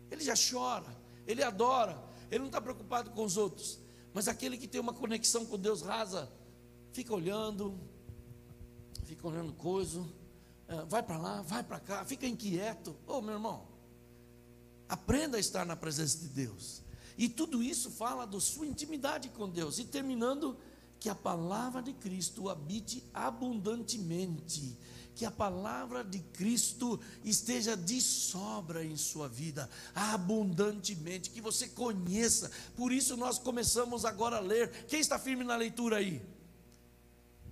Ele 0.10 0.24
já 0.24 0.34
chora, 0.36 0.96
ele 1.28 1.44
adora, 1.44 2.02
ele 2.32 2.40
não 2.40 2.48
está 2.48 2.60
preocupado 2.60 3.12
com 3.12 3.24
os 3.24 3.38
outros. 3.38 3.80
Mas 4.14 4.28
aquele 4.28 4.58
que 4.58 4.68
tem 4.68 4.82
uma 4.82 4.94
conexão 4.94 5.46
com 5.46 5.58
Deus 5.58 5.82
rasa, 5.82 6.32
fica 6.92 7.14
olhando, 7.14 7.80
fica 9.04 9.28
olhando 9.28 9.54
coisa, 9.54 10.04
é, 10.68 10.84
vai 10.86 11.04
para 11.04 11.18
lá, 11.18 11.42
vai 11.42 11.64
para 11.64 11.80
cá, 11.80 12.04
fica 12.06 12.26
inquieto. 12.26 12.96
Ô 13.06 13.18
oh, 13.18 13.22
meu 13.22 13.36
irmão, 13.36 13.68
aprenda 14.88 15.38
a 15.38 15.40
estar 15.40 15.66
na 15.66 15.76
presença 15.76 16.18
de 16.20 16.30
Deus. 16.30 16.82
E 17.18 17.28
tudo 17.30 17.62
isso 17.62 17.92
fala 17.92 18.26
da 18.26 18.40
sua 18.40 18.66
intimidade 18.66 19.30
com 19.30 19.48
Deus. 19.48 19.78
E 19.78 19.84
terminando, 19.84 20.58
que 21.00 21.10
a 21.10 21.16
palavra 21.16 21.82
de 21.82 21.94
Cristo 21.94 22.50
habite 22.50 23.04
abundantemente 23.14 24.78
que 25.15 25.26
a 25.26 25.32
palavra 25.32 26.04
de 26.04 26.19
Cristo 26.19 27.00
esteja 27.24 27.76
de 27.76 28.00
sobra 28.00 28.84
em 28.84 28.95
sua 28.95 29.28
vida, 29.28 29.69
abundantemente, 29.93 31.30
que 31.30 31.41
você 31.41 31.67
conheça. 31.67 32.50
Por 32.76 32.91
isso 32.91 33.17
nós 33.17 33.38
começamos 33.38 34.06
agora 34.06 34.38
a 34.38 34.41
ler. 34.41 34.86
Quem 34.86 35.00
está 35.00 35.19
firme 35.19 35.43
na 35.43 35.56
leitura 35.56 35.98
aí? 35.98 36.22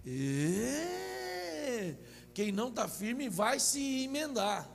E... 0.05 1.95
Quem 2.33 2.51
não 2.51 2.69
está 2.69 2.87
firme 2.87 3.27
vai 3.27 3.59
se 3.59 4.03
emendar. 4.03 4.69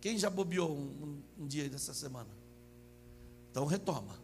Quem 0.00 0.18
já 0.18 0.30
bobeou 0.30 0.70
um, 0.70 1.22
um, 1.38 1.42
um 1.42 1.46
dia 1.46 1.68
dessa 1.68 1.92
semana? 1.92 2.30
Então 3.50 3.66
retoma. 3.66 4.18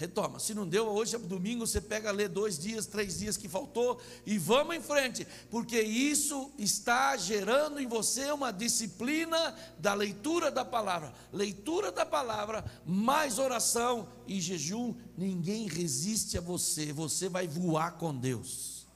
Retoma. 0.00 0.38
Se 0.38 0.54
não 0.54 0.66
deu, 0.66 0.86
hoje 0.86 1.14
é 1.14 1.18
domingo, 1.18 1.66
você 1.66 1.78
pega, 1.78 2.10
lê 2.10 2.26
dois 2.26 2.58
dias, 2.58 2.86
três 2.86 3.18
dias 3.18 3.36
que 3.36 3.50
faltou 3.50 4.00
e 4.24 4.38
vamos 4.38 4.74
em 4.74 4.80
frente, 4.80 5.26
porque 5.50 5.78
isso 5.78 6.50
está 6.56 7.14
gerando 7.18 7.78
em 7.78 7.86
você 7.86 8.32
uma 8.32 8.50
disciplina 8.50 9.54
da 9.78 9.92
leitura 9.92 10.50
da 10.50 10.64
palavra. 10.64 11.12
Leitura 11.30 11.92
da 11.92 12.06
palavra, 12.06 12.64
mais 12.86 13.38
oração 13.38 14.08
e 14.26 14.40
jejum, 14.40 14.94
ninguém 15.18 15.68
resiste 15.68 16.38
a 16.38 16.40
você, 16.40 16.94
você 16.94 17.28
vai 17.28 17.46
voar 17.46 17.98
com 17.98 18.16
Deus. 18.16 18.86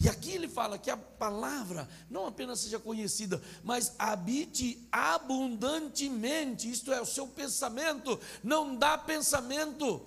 E 0.00 0.08
aqui 0.08 0.30
ele 0.30 0.46
fala 0.46 0.78
que 0.78 0.90
a 0.90 0.96
palavra 0.96 1.88
não 2.08 2.26
apenas 2.26 2.60
seja 2.60 2.78
conhecida, 2.78 3.42
mas 3.64 3.92
habite 3.98 4.86
abundantemente, 4.92 6.70
isto 6.70 6.92
é, 6.92 7.00
o 7.00 7.06
seu 7.06 7.26
pensamento, 7.26 8.20
não 8.42 8.76
dá 8.76 8.96
pensamento 8.96 10.00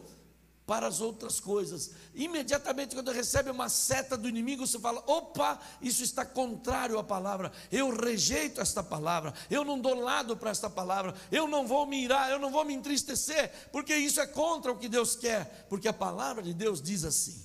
para 0.68 0.86
as 0.86 1.00
outras 1.00 1.40
coisas. 1.40 1.92
Imediatamente, 2.14 2.94
quando 2.94 3.10
recebe 3.10 3.50
uma 3.50 3.70
seta 3.70 4.18
do 4.18 4.28
inimigo, 4.28 4.68
você 4.68 4.78
fala: 4.78 5.02
opa, 5.08 5.60
isso 5.82 6.04
está 6.04 6.26
contrário 6.26 7.00
à 7.00 7.04
palavra, 7.04 7.54
eu 7.72 7.90
rejeito 7.90 8.60
esta 8.60 8.84
palavra, 8.84 9.34
eu 9.50 9.64
não 9.64 9.80
dou 9.80 9.96
lado 9.96 10.36
para 10.36 10.52
esta 10.52 10.70
palavra, 10.70 11.16
eu 11.32 11.48
não 11.48 11.66
vou 11.66 11.88
me 11.88 12.04
irar, 12.04 12.30
eu 12.30 12.38
não 12.38 12.52
vou 12.52 12.66
me 12.66 12.74
entristecer, 12.74 13.70
porque 13.72 13.96
isso 13.96 14.20
é 14.20 14.28
contra 14.28 14.70
o 14.70 14.78
que 14.78 14.90
Deus 14.90 15.16
quer, 15.16 15.66
porque 15.70 15.88
a 15.88 15.94
palavra 15.94 16.44
de 16.44 16.54
Deus 16.54 16.82
diz 16.82 17.06
assim. 17.06 17.42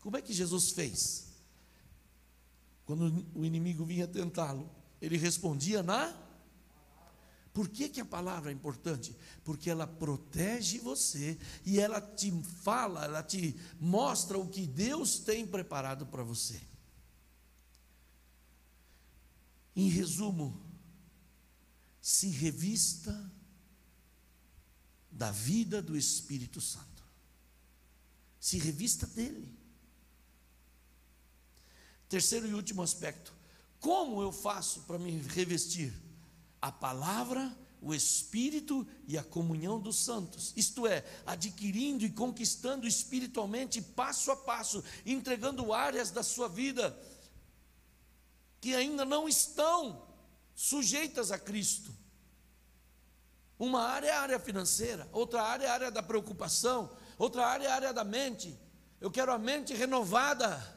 Como 0.00 0.16
é 0.16 0.22
que 0.22 0.32
Jesus 0.32 0.72
fez? 0.72 1.28
Quando 2.84 3.24
o 3.36 3.44
inimigo 3.44 3.84
vinha 3.84 4.08
tentá-lo, 4.08 4.68
ele 5.00 5.16
respondia 5.16 5.82
na 5.82 6.12
por 7.58 7.68
que, 7.68 7.88
que 7.88 8.00
a 8.00 8.04
palavra 8.04 8.52
é 8.52 8.54
importante? 8.54 9.16
Porque 9.42 9.68
ela 9.68 9.84
protege 9.84 10.78
você 10.78 11.36
e 11.66 11.80
ela 11.80 12.00
te 12.00 12.30
fala, 12.62 13.04
ela 13.04 13.20
te 13.20 13.58
mostra 13.80 14.38
o 14.38 14.48
que 14.48 14.64
Deus 14.64 15.18
tem 15.18 15.44
preparado 15.44 16.06
para 16.06 16.22
você. 16.22 16.62
Em 19.74 19.88
resumo, 19.88 20.64
se 22.00 22.28
revista 22.28 23.28
da 25.10 25.32
vida 25.32 25.82
do 25.82 25.96
Espírito 25.96 26.60
Santo. 26.60 27.02
Se 28.38 28.56
revista 28.56 29.04
dele. 29.04 29.52
Terceiro 32.08 32.46
e 32.46 32.54
último 32.54 32.82
aspecto: 32.82 33.34
como 33.80 34.22
eu 34.22 34.30
faço 34.30 34.82
para 34.82 34.96
me 34.96 35.10
revestir? 35.22 36.06
A 36.60 36.72
palavra, 36.72 37.56
o 37.80 37.94
Espírito 37.94 38.86
e 39.06 39.16
a 39.16 39.22
comunhão 39.22 39.78
dos 39.80 39.98
santos, 39.98 40.52
isto 40.56 40.86
é, 40.86 41.04
adquirindo 41.24 42.04
e 42.04 42.10
conquistando 42.10 42.86
espiritualmente 42.86 43.80
passo 43.80 44.30
a 44.30 44.36
passo, 44.36 44.82
entregando 45.06 45.72
áreas 45.72 46.10
da 46.10 46.22
sua 46.22 46.48
vida 46.48 46.98
que 48.60 48.74
ainda 48.74 49.04
não 49.04 49.28
estão 49.28 50.02
sujeitas 50.54 51.30
a 51.30 51.38
Cristo. 51.38 51.94
Uma 53.58 53.82
área 53.82 54.08
é 54.08 54.12
a 54.12 54.20
área 54.20 54.38
financeira, 54.38 55.08
outra 55.12 55.42
área 55.42 55.66
é 55.66 55.68
a 55.68 55.74
área 55.74 55.90
da 55.90 56.02
preocupação, 56.02 56.90
outra 57.16 57.46
área 57.46 57.66
é 57.66 57.70
a 57.70 57.74
área 57.74 57.92
da 57.92 58.04
mente. 58.04 58.58
Eu 59.00 59.10
quero 59.10 59.32
a 59.32 59.38
mente 59.38 59.74
renovada. 59.74 60.76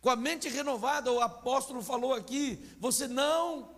Com 0.00 0.10
a 0.10 0.16
mente 0.16 0.48
renovada, 0.48 1.10
o 1.10 1.20
apóstolo 1.20 1.82
falou 1.82 2.14
aqui: 2.14 2.76
você 2.78 3.06
não 3.06 3.75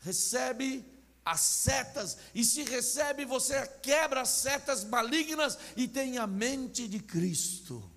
recebe 0.00 0.84
as 1.24 1.40
setas, 1.40 2.16
e 2.34 2.44
se 2.44 2.64
recebe, 2.64 3.24
você 3.24 3.66
quebra 3.82 4.22
as 4.22 4.30
setas 4.30 4.84
malignas 4.84 5.58
e 5.76 5.86
tem 5.86 6.18
a 6.18 6.26
mente 6.26 6.88
de 6.88 6.98
Cristo. 6.98 7.88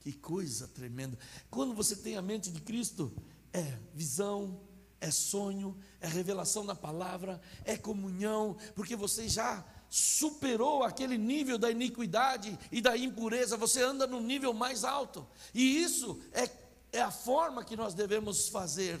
Que 0.00 0.12
coisa 0.12 0.66
tremenda. 0.66 1.16
Quando 1.48 1.74
você 1.74 1.94
tem 1.94 2.16
a 2.16 2.22
mente 2.22 2.50
de 2.50 2.60
Cristo, 2.60 3.14
é 3.52 3.78
visão, 3.94 4.60
é 5.00 5.10
sonho, 5.10 5.78
é 6.00 6.08
revelação 6.08 6.66
da 6.66 6.74
palavra, 6.74 7.40
é 7.64 7.76
comunhão, 7.76 8.56
porque 8.74 8.96
você 8.96 9.28
já 9.28 9.64
superou 9.88 10.82
aquele 10.82 11.18
nível 11.18 11.58
da 11.58 11.70
iniquidade 11.70 12.58
e 12.70 12.80
da 12.80 12.96
impureza, 12.96 13.56
você 13.56 13.82
anda 13.82 14.06
no 14.06 14.20
nível 14.20 14.52
mais 14.52 14.84
alto. 14.84 15.28
E 15.52 15.82
isso 15.82 16.20
é, 16.32 16.48
é 16.92 17.00
a 17.00 17.10
forma 17.10 17.64
que 17.64 17.76
nós 17.76 17.94
devemos 17.94 18.48
fazer 18.48 19.00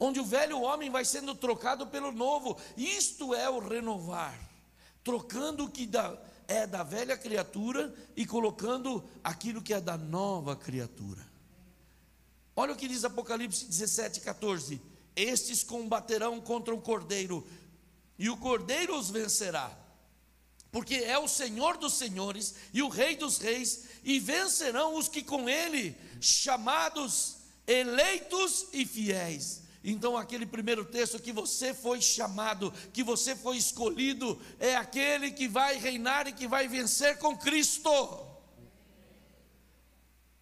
onde 0.00 0.18
o 0.18 0.24
velho 0.24 0.60
homem 0.62 0.90
vai 0.90 1.04
sendo 1.04 1.34
trocado 1.34 1.86
pelo 1.86 2.10
novo. 2.10 2.56
Isto 2.76 3.34
é 3.34 3.48
o 3.50 3.58
renovar, 3.58 4.38
trocando 5.04 5.64
o 5.64 5.70
que 5.70 5.88
é 6.48 6.66
da 6.66 6.82
velha 6.82 7.16
criatura 7.16 7.94
e 8.16 8.24
colocando 8.24 9.04
aquilo 9.22 9.62
que 9.62 9.74
é 9.74 9.80
da 9.80 9.98
nova 9.98 10.56
criatura. 10.56 11.28
Olha 12.56 12.72
o 12.72 12.76
que 12.76 12.88
diz 12.88 13.04
Apocalipse 13.04 13.66
17, 13.66 14.20
14: 14.20 14.80
Estes 15.14 15.62
combaterão 15.62 16.40
contra 16.40 16.74
o 16.74 16.80
cordeiro, 16.80 17.46
e 18.18 18.28
o 18.28 18.36
cordeiro 18.36 18.98
os 18.98 19.10
vencerá, 19.10 19.70
porque 20.72 20.96
é 20.96 21.18
o 21.18 21.28
Senhor 21.28 21.76
dos 21.76 21.94
senhores 21.94 22.54
e 22.72 22.82
o 22.82 22.88
Rei 22.88 23.16
dos 23.16 23.38
reis, 23.38 23.84
e 24.04 24.18
vencerão 24.20 24.96
os 24.96 25.08
que 25.08 25.22
com 25.22 25.48
ele, 25.48 25.96
chamados, 26.20 27.36
eleitos 27.66 28.66
e 28.72 28.86
fiéis. 28.86 29.62
Então, 29.82 30.16
aquele 30.16 30.44
primeiro 30.44 30.84
texto 30.84 31.18
que 31.18 31.32
você 31.32 31.72
foi 31.72 32.02
chamado, 32.02 32.72
que 32.92 33.02
você 33.02 33.34
foi 33.34 33.56
escolhido, 33.56 34.40
é 34.58 34.76
aquele 34.76 35.30
que 35.30 35.48
vai 35.48 35.78
reinar 35.78 36.26
e 36.26 36.32
que 36.32 36.46
vai 36.46 36.68
vencer 36.68 37.18
com 37.18 37.36
Cristo. 37.36 38.26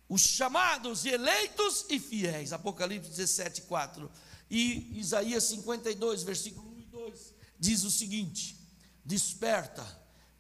os 0.09 0.23
chamados, 0.23 1.05
eleitos 1.05 1.85
e 1.89 2.01
fiéis. 2.01 2.53
Apocalipse 2.53 3.11
17, 3.11 3.63
4. 3.63 4.11
E 4.51 4.99
Isaías 4.99 5.45
52, 5.45 6.23
versículo 6.23 6.69
1 6.77 6.81
e 6.81 6.85
2, 6.85 7.35
diz 7.61 7.85
o 7.85 7.91
seguinte: 7.91 8.57
Desperta, 9.05 9.85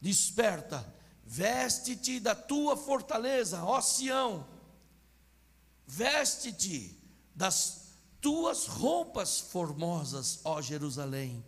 desperta, 0.01 0.87
veste-te 1.25 2.21
da 2.21 2.35
tua 2.35 2.77
fortaleza, 2.77 3.63
ó 3.65 3.81
Sião, 3.81 4.47
veste-te 5.87 6.99
das 7.35 7.89
tuas 8.21 8.67
roupas 8.67 9.39
formosas, 9.41 10.41
ó 10.45 10.61
Jerusalém, 10.61 11.45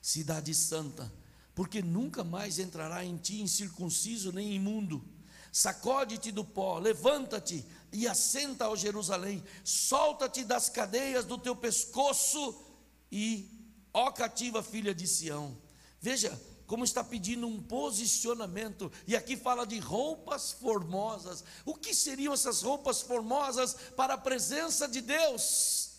cidade 0.00 0.54
santa, 0.54 1.12
porque 1.54 1.82
nunca 1.82 2.24
mais 2.24 2.58
entrará 2.58 3.04
em 3.04 3.16
ti 3.16 3.40
incircunciso 3.40 4.32
nem 4.32 4.54
imundo. 4.54 5.04
Sacode-te 5.52 6.30
do 6.30 6.44
pó, 6.44 6.78
levanta-te 6.78 7.66
e 7.92 8.06
assenta 8.06 8.66
ao 8.66 8.76
Jerusalém, 8.76 9.42
solta-te 9.64 10.44
das 10.44 10.68
cadeias 10.68 11.24
do 11.24 11.36
teu 11.36 11.56
pescoço 11.56 12.64
e, 13.10 13.50
ó 13.92 14.12
cativa 14.12 14.62
filha 14.62 14.94
de 14.94 15.08
Sião. 15.08 15.56
Veja 16.00 16.40
como 16.70 16.84
está 16.84 17.02
pedindo 17.02 17.48
um 17.48 17.60
posicionamento, 17.60 18.92
e 19.04 19.16
aqui 19.16 19.36
fala 19.36 19.66
de 19.66 19.80
roupas 19.80 20.52
formosas. 20.52 21.42
O 21.64 21.74
que 21.74 21.92
seriam 21.92 22.32
essas 22.32 22.62
roupas 22.62 23.02
formosas 23.02 23.74
para 23.96 24.14
a 24.14 24.16
presença 24.16 24.86
de 24.86 25.00
Deus? 25.00 25.90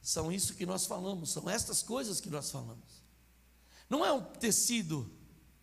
São 0.00 0.32
isso 0.32 0.54
que 0.54 0.64
nós 0.64 0.86
falamos, 0.86 1.28
são 1.28 1.50
estas 1.50 1.82
coisas 1.82 2.22
que 2.22 2.30
nós 2.30 2.50
falamos. 2.50 3.04
Não 3.86 4.02
é 4.02 4.10
um 4.14 4.22
tecido 4.22 5.12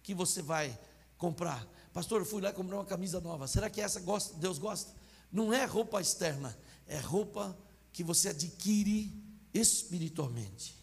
que 0.03 0.13
você 0.13 0.43
vai 0.43 0.79
comprar, 1.17 1.67
Pastor, 1.91 2.21
eu 2.21 2.25
fui 2.25 2.39
lá 2.39 2.53
comprei 2.53 2.77
uma 2.77 2.85
camisa 2.85 3.19
nova. 3.19 3.47
Será 3.47 3.67
que 3.67 3.81
essa 3.81 3.99
gosta, 3.99 4.37
Deus 4.37 4.59
gosta? 4.59 4.93
Não 5.31 5.51
é 5.51 5.65
roupa 5.65 5.99
externa, 5.99 6.55
é 6.85 6.99
roupa 6.99 7.57
que 7.91 8.03
você 8.03 8.29
adquire 8.29 9.11
espiritualmente. 9.55 10.80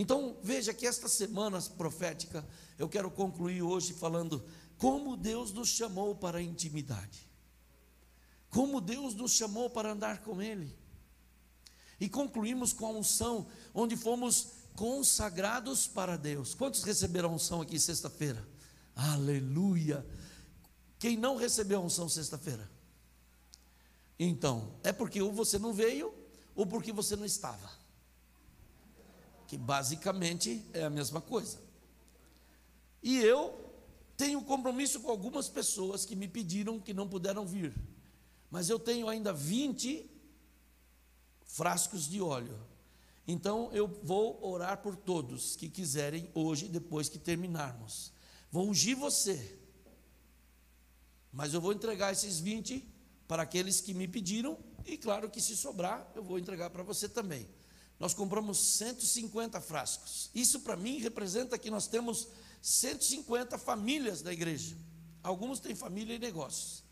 Então, 0.00 0.34
veja 0.42 0.72
que 0.72 0.86
esta 0.86 1.10
semana 1.10 1.60
profética, 1.76 2.42
eu 2.78 2.88
quero 2.88 3.10
concluir 3.10 3.60
hoje 3.60 3.92
falando 3.92 4.42
como 4.78 5.14
Deus 5.14 5.52
nos 5.52 5.68
chamou 5.68 6.14
para 6.14 6.38
a 6.38 6.42
intimidade. 6.42 7.28
Como 8.48 8.80
Deus 8.80 9.14
nos 9.14 9.32
chamou 9.32 9.68
para 9.68 9.92
andar 9.92 10.22
com 10.22 10.40
Ele. 10.40 10.74
E 12.00 12.08
concluímos 12.08 12.72
com 12.72 12.86
a 12.86 12.90
unção, 12.92 13.46
onde 13.74 13.94
fomos 13.94 14.52
consagrados 14.74 15.86
para 15.86 16.16
Deus. 16.16 16.54
Quantos 16.54 16.82
receberam 16.82 17.28
a 17.28 17.34
unção 17.34 17.60
aqui 17.60 17.78
sexta-feira? 17.78 18.42
Aleluia! 18.96 20.06
Quem 20.98 21.14
não 21.18 21.36
recebeu 21.36 21.78
a 21.78 21.84
unção 21.84 22.08
sexta-feira? 22.08 22.70
Então, 24.18 24.80
é 24.82 24.94
porque 24.94 25.20
ou 25.20 25.30
você 25.30 25.58
não 25.58 25.74
veio, 25.74 26.10
ou 26.54 26.64
porque 26.64 26.90
você 26.90 27.16
não 27.16 27.26
estava. 27.26 27.79
Que 29.50 29.58
basicamente 29.58 30.64
é 30.72 30.84
a 30.84 30.90
mesma 30.90 31.20
coisa. 31.20 31.58
E 33.02 33.18
eu 33.18 33.74
tenho 34.16 34.40
compromisso 34.42 35.00
com 35.00 35.10
algumas 35.10 35.48
pessoas 35.48 36.06
que 36.06 36.14
me 36.14 36.28
pediram 36.28 36.78
que 36.78 36.94
não 36.94 37.08
puderam 37.08 37.44
vir. 37.44 37.74
Mas 38.48 38.70
eu 38.70 38.78
tenho 38.78 39.08
ainda 39.08 39.32
20 39.32 40.08
frascos 41.42 42.08
de 42.08 42.20
óleo. 42.20 42.56
Então 43.26 43.70
eu 43.72 43.88
vou 43.88 44.38
orar 44.46 44.78
por 44.78 44.94
todos 44.94 45.56
que 45.56 45.68
quiserem 45.68 46.30
hoje, 46.32 46.68
depois 46.68 47.08
que 47.08 47.18
terminarmos. 47.18 48.12
Vou 48.52 48.68
ungir 48.68 48.96
você 48.96 49.58
mas 51.32 51.54
eu 51.54 51.60
vou 51.60 51.72
entregar 51.72 52.12
esses 52.12 52.40
20 52.40 52.86
para 53.28 53.44
aqueles 53.44 53.80
que 53.80 53.94
me 53.94 54.08
pediram, 54.08 54.58
e 54.84 54.98
claro 54.98 55.30
que 55.30 55.40
se 55.40 55.56
sobrar, 55.56 56.10
eu 56.16 56.22
vou 56.22 56.38
entregar 56.38 56.70
para 56.70 56.82
você 56.82 57.08
também. 57.08 57.46
Nós 58.00 58.14
compramos 58.14 58.58
150 58.58 59.60
frascos. 59.60 60.30
Isso 60.34 60.60
para 60.60 60.74
mim 60.74 60.98
representa 60.98 61.58
que 61.58 61.70
nós 61.70 61.86
temos 61.86 62.28
150 62.62 63.58
famílias 63.58 64.22
da 64.22 64.32
igreja. 64.32 64.76
Alguns 65.22 65.60
têm 65.60 65.74
família 65.74 66.16
e 66.16 66.18
negócios. 66.18 66.82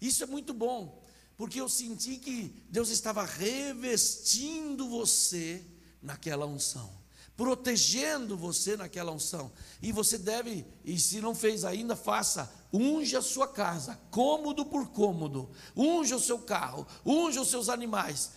Isso 0.00 0.24
é 0.24 0.26
muito 0.26 0.52
bom, 0.52 1.00
porque 1.36 1.60
eu 1.60 1.68
senti 1.68 2.16
que 2.16 2.64
Deus 2.68 2.88
estava 2.88 3.24
revestindo 3.24 4.88
você 4.88 5.64
naquela 6.02 6.44
unção 6.44 7.06
protegendo 7.36 8.36
você 8.36 8.76
naquela 8.76 9.12
unção. 9.12 9.52
E 9.82 9.92
você 9.92 10.16
deve, 10.16 10.64
e 10.84 10.98
se 10.98 11.20
não 11.20 11.34
fez 11.34 11.64
ainda, 11.64 11.94
faça. 11.94 12.50
Unja 12.72 13.18
a 13.18 13.22
sua 13.22 13.46
casa, 13.46 14.00
cômodo 14.10 14.64
por 14.64 14.88
cômodo. 14.88 15.50
Unja 15.76 16.16
o 16.16 16.20
seu 16.20 16.38
carro, 16.38 16.86
unja 17.04 17.40
os 17.40 17.48
seus 17.48 17.68
animais, 17.68 18.32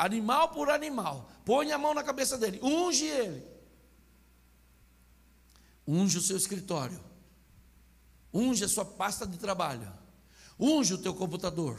animal 0.00 0.48
por 0.48 0.70
animal. 0.70 1.30
Põe 1.44 1.72
a 1.72 1.78
mão 1.78 1.92
na 1.92 2.02
cabeça 2.02 2.38
dele, 2.38 2.58
unge 2.62 3.04
ele. 3.04 3.46
Unge 5.86 6.18
o 6.18 6.22
seu 6.22 6.36
escritório. 6.36 6.98
Unge 8.32 8.64
a 8.64 8.68
sua 8.68 8.84
pasta 8.84 9.26
de 9.26 9.36
trabalho. 9.36 9.92
Unge 10.58 10.94
o 10.94 10.98
teu 10.98 11.14
computador. 11.14 11.78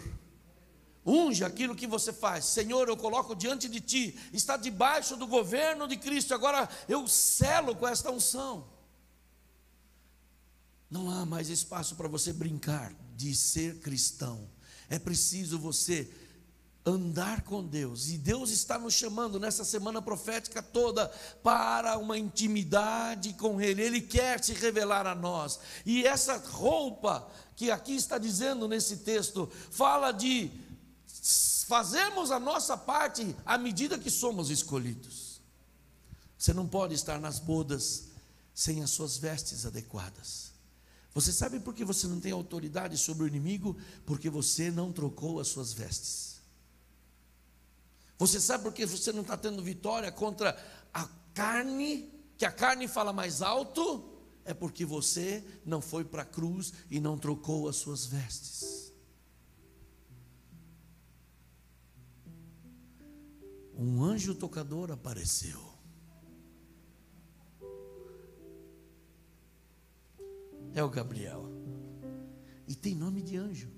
Unge 1.04 1.44
aquilo 1.44 1.76
que 1.76 1.88
você 1.88 2.14
faz. 2.14 2.46
Senhor, 2.46 2.88
eu 2.88 2.98
coloco 2.98 3.36
diante 3.36 3.68
de 3.68 3.80
ti. 3.80 4.20
Está 4.32 4.56
debaixo 4.56 5.16
do 5.16 5.26
governo 5.26 5.88
de 5.88 5.98
Cristo. 5.98 6.34
Agora 6.34 6.70
eu 6.88 7.08
selo 7.08 7.76
com 7.76 7.88
esta 7.88 8.12
unção. 8.12 8.68
Não 10.90 11.10
há 11.10 11.26
mais 11.26 11.50
espaço 11.50 11.96
para 11.96 12.08
você 12.08 12.34
brincar 12.34 12.94
de 13.16 13.34
ser 13.34 13.80
cristão. 13.80 14.48
É 14.90 15.00
preciso 15.00 15.58
você 15.58 16.12
andar 16.86 17.42
com 17.44 17.64
Deus. 17.64 18.10
E 18.10 18.18
Deus 18.18 18.50
está 18.50 18.78
nos 18.80 18.94
chamando 18.94 19.40
nessa 19.40 19.64
semana 19.64 20.02
profética 20.02 20.62
toda 20.62 21.08
para 21.44 21.98
uma 21.98 22.18
intimidade 22.18 23.34
com 23.34 23.62
Ele. 23.62 23.82
Ele 23.82 24.02
quer 24.02 24.44
se 24.44 24.54
revelar 24.54 25.06
a 25.06 25.16
nós. 25.16 25.60
E 25.86 26.06
essa 26.06 26.38
roupa 26.38 27.28
que 27.56 27.70
aqui 27.70 27.96
está 27.96 28.18
dizendo 28.18 28.68
nesse 28.68 28.98
texto 28.98 29.50
fala 29.70 30.12
de 30.12 30.50
fazemos 31.68 32.32
a 32.32 32.40
nossa 32.40 32.76
parte 32.76 33.36
à 33.46 33.58
medida 33.58 34.00
que 34.00 34.10
somos 34.10 34.50
escolhidos. 34.50 35.40
Você 36.38 36.54
não 36.54 36.68
pode 36.68 36.96
estar 36.96 37.20
nas 37.20 37.40
bodas 37.40 38.06
sem 38.54 38.82
as 38.82 38.90
suas 38.90 39.18
vestes 39.18 39.66
adequadas. 39.66 40.52
Você 41.14 41.32
sabe 41.32 41.60
por 41.60 41.74
que 41.74 41.84
você 41.84 42.08
não 42.08 42.20
tem 42.20 42.32
autoridade 42.32 42.98
sobre 42.98 43.24
o 43.24 43.28
inimigo? 43.28 43.78
Porque 44.06 44.30
você 44.30 44.72
não 44.72 44.92
trocou 44.92 45.40
as 45.40 45.50
suas 45.50 45.74
vestes. 45.74 46.31
Você 48.22 48.40
sabe 48.40 48.66
por 48.66 48.72
que 48.72 48.86
você 48.86 49.12
não 49.12 49.24
está 49.24 49.36
tendo 49.36 49.64
vitória 49.64 50.12
contra 50.12 50.56
a 50.94 51.10
carne, 51.34 52.08
que 52.38 52.46
a 52.46 52.52
carne 52.52 52.88
fala 52.88 53.12
mais 53.12 53.42
alto? 53.42 54.22
É 54.46 54.54
porque 54.54 54.86
você 54.86 55.44
não 55.66 55.82
foi 55.82 56.06
para 56.06 56.22
a 56.22 56.26
cruz 56.26 56.72
e 56.92 57.00
não 57.00 57.18
trocou 57.18 57.68
as 57.68 57.78
suas 57.78 58.06
vestes. 58.06 58.92
um 63.76 64.04
anjo 64.04 64.36
tocador 64.36 64.92
apareceu. 64.92 65.60
É 70.76 70.84
o 70.84 70.90
Gabriel. 70.90 71.50
E 72.68 72.76
tem 72.76 72.94
nome 72.94 73.24
de 73.24 73.38
anjo. 73.38 73.72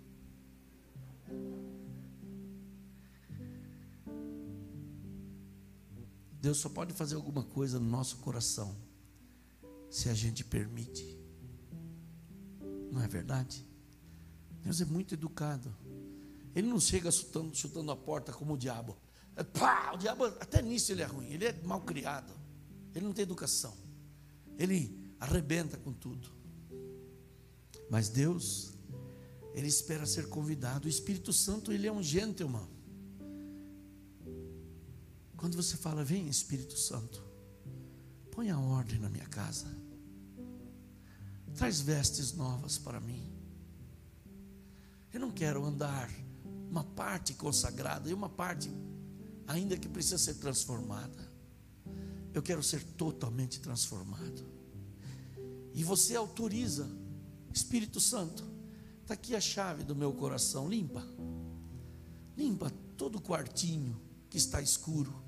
Deus 6.43 6.57
só 6.57 6.67
pode 6.67 6.91
fazer 6.91 7.15
alguma 7.15 7.41
coisa 7.41 7.79
no 7.79 7.89
nosso 7.89 8.17
coração 8.17 8.75
se 9.89 10.09
a 10.09 10.13
gente 10.13 10.43
permite. 10.43 11.17
Não 12.91 13.01
é 13.01 13.07
verdade? 13.07 13.65
Deus 14.61 14.81
é 14.81 14.85
muito 14.85 15.13
educado. 15.13 15.73
Ele 16.53 16.67
não 16.67 16.81
chega 16.81 17.09
chutando, 17.09 17.55
chutando 17.55 17.89
a 17.93 17.95
porta 17.95 18.33
como 18.33 18.55
o 18.55 18.57
diabo. 18.57 18.97
Pá, 19.53 19.93
o 19.93 19.97
diabo, 19.97 20.25
até 20.25 20.61
nisso 20.61 20.91
ele 20.91 21.01
é 21.01 21.05
ruim, 21.05 21.31
ele 21.31 21.45
é 21.45 21.53
mal 21.63 21.79
criado, 21.79 22.33
ele 22.93 23.05
não 23.05 23.13
tem 23.13 23.23
educação, 23.23 23.73
ele 24.57 25.15
arrebenta 25.21 25.77
com 25.77 25.93
tudo. 25.93 26.27
Mas 27.89 28.09
Deus, 28.09 28.73
ele 29.53 29.67
espera 29.67 30.05
ser 30.05 30.27
convidado. 30.27 30.87
O 30.87 30.89
Espírito 30.89 31.31
Santo, 31.31 31.71
ele 31.71 31.87
é 31.87 31.91
um 31.91 32.03
gentleman. 32.03 32.67
Quando 35.43 35.57
você 35.57 35.75
fala, 35.75 36.05
vem 36.05 36.29
Espírito 36.29 36.77
Santo, 36.77 37.21
põe 38.31 38.49
a 38.49 38.57
ordem 38.57 38.97
na 38.97 39.09
minha 39.09 39.25
casa, 39.25 39.67
traz 41.53 41.81
vestes 41.81 42.31
novas 42.31 42.77
para 42.77 42.97
mim. 43.01 43.29
Eu 45.11 45.19
não 45.19 45.29
quero 45.29 45.65
andar 45.65 46.09
uma 46.69 46.85
parte 46.85 47.33
consagrada 47.33 48.09
e 48.09 48.13
uma 48.13 48.29
parte 48.29 48.71
ainda 49.45 49.75
que 49.75 49.89
precisa 49.89 50.17
ser 50.17 50.35
transformada. 50.35 51.29
Eu 52.33 52.41
quero 52.41 52.63
ser 52.63 52.81
totalmente 52.81 53.59
transformado. 53.59 54.45
E 55.73 55.83
você 55.83 56.15
autoriza, 56.15 56.89
Espírito 57.51 57.99
Santo, 57.99 58.45
está 59.01 59.13
aqui 59.13 59.35
a 59.35 59.41
chave 59.41 59.83
do 59.83 59.93
meu 59.93 60.13
coração, 60.13 60.69
limpa. 60.69 61.05
Limpa 62.37 62.71
todo 62.95 63.17
o 63.17 63.21
quartinho 63.21 64.01
que 64.29 64.37
está 64.37 64.61
escuro. 64.61 65.22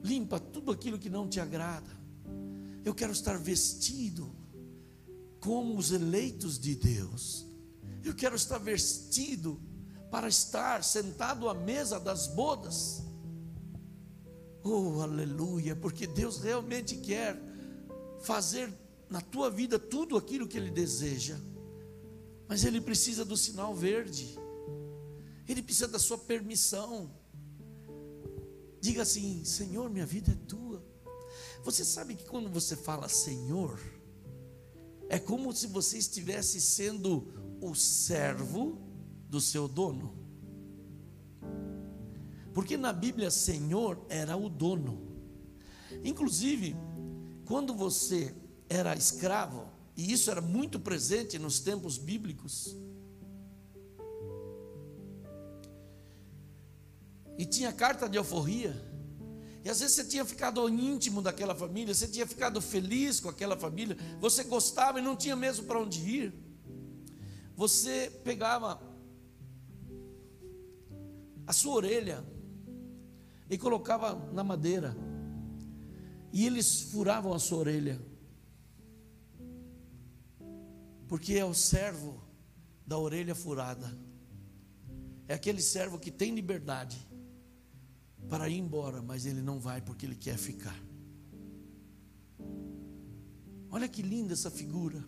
Limpa 0.00 0.38
tudo 0.38 0.70
aquilo 0.70 0.98
que 0.98 1.10
não 1.10 1.28
te 1.28 1.40
agrada. 1.40 1.90
Eu 2.84 2.94
quero 2.94 3.12
estar 3.12 3.36
vestido 3.36 4.34
como 5.40 5.76
os 5.76 5.92
eleitos 5.92 6.58
de 6.58 6.74
Deus. 6.74 7.46
Eu 8.04 8.14
quero 8.14 8.36
estar 8.36 8.58
vestido 8.58 9.60
para 10.10 10.28
estar 10.28 10.82
sentado 10.82 11.48
à 11.48 11.54
mesa 11.54 12.00
das 12.00 12.26
bodas. 12.26 13.02
Oh, 14.62 15.00
aleluia, 15.00 15.76
porque 15.76 16.06
Deus 16.06 16.38
realmente 16.38 16.96
quer 16.96 17.40
fazer 18.20 18.72
na 19.08 19.20
tua 19.20 19.50
vida 19.50 19.78
tudo 19.78 20.16
aquilo 20.16 20.46
que 20.46 20.58
Ele 20.58 20.70
deseja, 20.70 21.38
mas 22.46 22.64
Ele 22.64 22.80
precisa 22.80 23.24
do 23.24 23.36
sinal 23.36 23.74
verde, 23.74 24.38
Ele 25.46 25.62
precisa 25.62 25.88
da 25.88 25.98
sua 25.98 26.18
permissão. 26.18 27.10
Diga 28.80 29.02
assim: 29.02 29.44
Senhor, 29.44 29.90
minha 29.90 30.06
vida 30.06 30.32
é 30.32 30.46
tua. 30.46 30.82
Você 31.64 31.84
sabe 31.84 32.14
que 32.14 32.24
quando 32.24 32.48
você 32.48 32.76
fala 32.76 33.08
Senhor, 33.08 33.78
é 35.08 35.18
como 35.18 35.52
se 35.52 35.66
você 35.66 35.98
estivesse 35.98 36.60
sendo 36.60 37.32
o 37.60 37.74
servo 37.74 38.78
do 39.28 39.40
seu 39.40 39.66
dono. 39.66 40.14
Porque 42.54 42.76
na 42.76 42.92
Bíblia, 42.92 43.30
Senhor 43.30 44.04
era 44.08 44.36
o 44.36 44.48
dono. 44.48 45.00
Inclusive, 46.04 46.76
quando 47.44 47.74
você 47.74 48.34
era 48.68 48.96
escravo, 48.96 49.68
e 49.96 50.12
isso 50.12 50.30
era 50.30 50.40
muito 50.40 50.78
presente 50.78 51.38
nos 51.38 51.60
tempos 51.60 51.98
bíblicos, 51.98 52.76
e 57.38 57.46
tinha 57.46 57.72
carta 57.72 58.08
de 58.08 58.18
alforria, 58.18 58.74
e 59.64 59.70
às 59.70 59.80
vezes 59.80 59.96
você 59.96 60.04
tinha 60.04 60.24
ficado 60.24 60.68
íntimo 60.68 61.22
daquela 61.22 61.54
família, 61.54 61.94
você 61.94 62.08
tinha 62.08 62.26
ficado 62.26 62.60
feliz 62.60 63.20
com 63.20 63.28
aquela 63.28 63.56
família, 63.56 63.96
você 64.20 64.42
gostava 64.44 64.98
e 64.98 65.02
não 65.02 65.16
tinha 65.16 65.36
mesmo 65.36 65.66
para 65.66 65.78
onde 65.78 66.00
ir. 66.00 66.34
Você 67.56 68.10
pegava 68.24 68.80
a 71.46 71.52
sua 71.52 71.74
orelha 71.74 72.24
e 73.50 73.56
colocava 73.58 74.14
na 74.32 74.44
madeira. 74.44 74.96
E 76.32 76.46
eles 76.46 76.82
furavam 76.82 77.32
a 77.32 77.38
sua 77.38 77.58
orelha. 77.58 78.00
Porque 81.08 81.34
é 81.34 81.44
o 81.44 81.54
servo 81.54 82.22
da 82.86 82.98
orelha 82.98 83.34
furada. 83.34 83.98
É 85.26 85.34
aquele 85.34 85.62
servo 85.62 85.98
que 85.98 86.10
tem 86.10 86.34
liberdade 86.34 87.07
para 88.28 88.48
ir 88.48 88.58
embora, 88.58 89.02
mas 89.02 89.26
ele 89.26 89.40
não 89.40 89.58
vai 89.58 89.80
porque 89.80 90.04
ele 90.04 90.16
quer 90.16 90.36
ficar. 90.36 90.78
Olha 93.70 93.88
que 93.88 94.02
linda 94.02 94.32
essa 94.32 94.50
figura. 94.50 95.04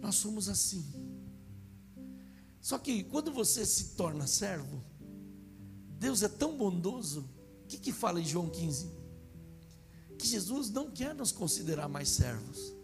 Nós 0.00 0.16
somos 0.16 0.48
assim. 0.48 0.84
Só 2.60 2.78
que 2.78 3.04
quando 3.04 3.32
você 3.32 3.64
se 3.64 3.96
torna 3.96 4.26
servo, 4.26 4.82
Deus 5.98 6.22
é 6.22 6.28
tão 6.28 6.56
bondoso. 6.56 7.28
O 7.64 7.66
que, 7.66 7.78
que 7.78 7.92
fala 7.92 8.20
em 8.20 8.24
João 8.24 8.48
15? 8.48 8.90
Que 10.18 10.26
Jesus 10.26 10.70
não 10.70 10.90
quer 10.90 11.14
nos 11.14 11.32
considerar 11.32 11.88
mais 11.88 12.08
servos, 12.08 12.74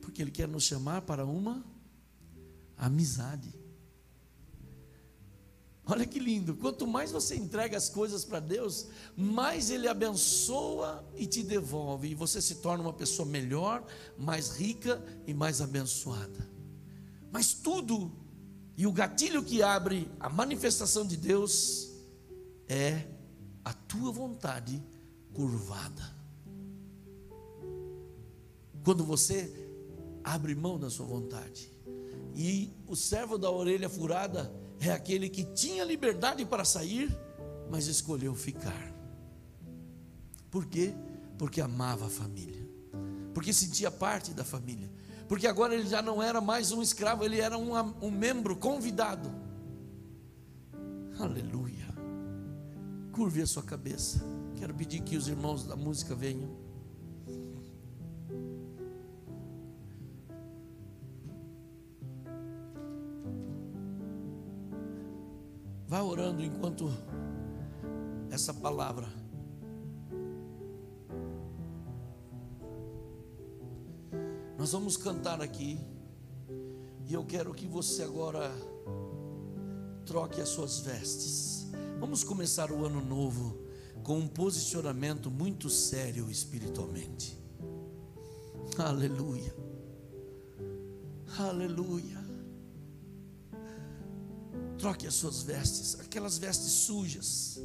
porque 0.00 0.20
Ele 0.20 0.30
quer 0.30 0.46
nos 0.46 0.64
chamar 0.64 1.02
para 1.02 1.24
uma 1.24 1.64
amizade. 2.76 3.61
Olha 5.92 6.06
que 6.06 6.18
lindo, 6.18 6.56
quanto 6.56 6.86
mais 6.86 7.12
você 7.12 7.36
entrega 7.36 7.76
as 7.76 7.90
coisas 7.90 8.24
para 8.24 8.40
Deus, 8.40 8.86
mais 9.14 9.68
Ele 9.68 9.86
abençoa 9.86 11.06
e 11.14 11.26
te 11.26 11.42
devolve, 11.42 12.08
e 12.08 12.14
você 12.14 12.40
se 12.40 12.54
torna 12.54 12.82
uma 12.82 12.94
pessoa 12.94 13.28
melhor, 13.28 13.84
mais 14.16 14.56
rica 14.56 15.04
e 15.26 15.34
mais 15.34 15.60
abençoada. 15.60 16.48
Mas 17.30 17.52
tudo, 17.52 18.10
e 18.74 18.86
o 18.86 18.92
gatilho 18.92 19.44
que 19.44 19.62
abre 19.62 20.10
a 20.18 20.30
manifestação 20.30 21.06
de 21.06 21.14
Deus, 21.14 21.90
é 22.66 23.06
a 23.62 23.74
tua 23.74 24.10
vontade 24.10 24.82
curvada. 25.34 26.16
Quando 28.82 29.04
você 29.04 29.68
abre 30.24 30.54
mão 30.54 30.78
da 30.78 30.88
sua 30.88 31.04
vontade, 31.04 31.70
e 32.34 32.72
o 32.86 32.96
servo 32.96 33.36
da 33.36 33.50
orelha 33.50 33.90
furada, 33.90 34.61
é 34.88 34.92
aquele 34.92 35.28
que 35.28 35.44
tinha 35.44 35.84
liberdade 35.84 36.44
para 36.44 36.64
sair, 36.64 37.14
mas 37.70 37.86
escolheu 37.86 38.34
ficar. 38.34 38.92
Por 40.50 40.66
quê? 40.66 40.94
Porque 41.38 41.60
amava 41.60 42.06
a 42.06 42.10
família, 42.10 42.68
porque 43.32 43.52
sentia 43.52 43.90
parte 43.90 44.32
da 44.32 44.44
família, 44.44 44.90
porque 45.28 45.46
agora 45.46 45.74
ele 45.74 45.86
já 45.86 46.02
não 46.02 46.22
era 46.22 46.40
mais 46.40 46.72
um 46.72 46.82
escravo, 46.82 47.24
ele 47.24 47.40
era 47.40 47.56
um, 47.56 47.74
um 48.02 48.10
membro 48.10 48.56
convidado. 48.56 49.32
Aleluia. 51.18 51.88
Curve 53.12 53.42
a 53.42 53.46
sua 53.46 53.62
cabeça. 53.62 54.24
Quero 54.56 54.74
pedir 54.74 55.02
que 55.02 55.16
os 55.16 55.28
irmãos 55.28 55.64
da 55.64 55.76
música 55.76 56.14
venham. 56.14 56.61
Vá 65.92 66.02
orando 66.02 66.42
enquanto 66.42 66.90
essa 68.30 68.54
palavra 68.54 69.06
Nós 74.56 74.72
vamos 74.72 74.96
cantar 74.96 75.42
aqui. 75.42 75.78
E 77.06 77.12
eu 77.12 77.26
quero 77.26 77.52
que 77.52 77.66
você 77.66 78.04
agora 78.04 78.50
troque 80.06 80.40
as 80.40 80.48
suas 80.48 80.80
vestes. 80.80 81.66
Vamos 82.00 82.24
começar 82.24 82.72
o 82.72 82.86
ano 82.86 83.04
novo 83.04 83.58
com 84.02 84.16
um 84.16 84.28
posicionamento 84.28 85.30
muito 85.30 85.68
sério 85.68 86.30
espiritualmente. 86.30 87.38
Aleluia. 88.78 89.54
Aleluia. 91.38 92.21
Troque 94.78 95.06
as 95.06 95.14
suas 95.14 95.42
vestes, 95.42 95.98
aquelas 96.00 96.38
vestes 96.38 96.72
sujas 96.72 97.60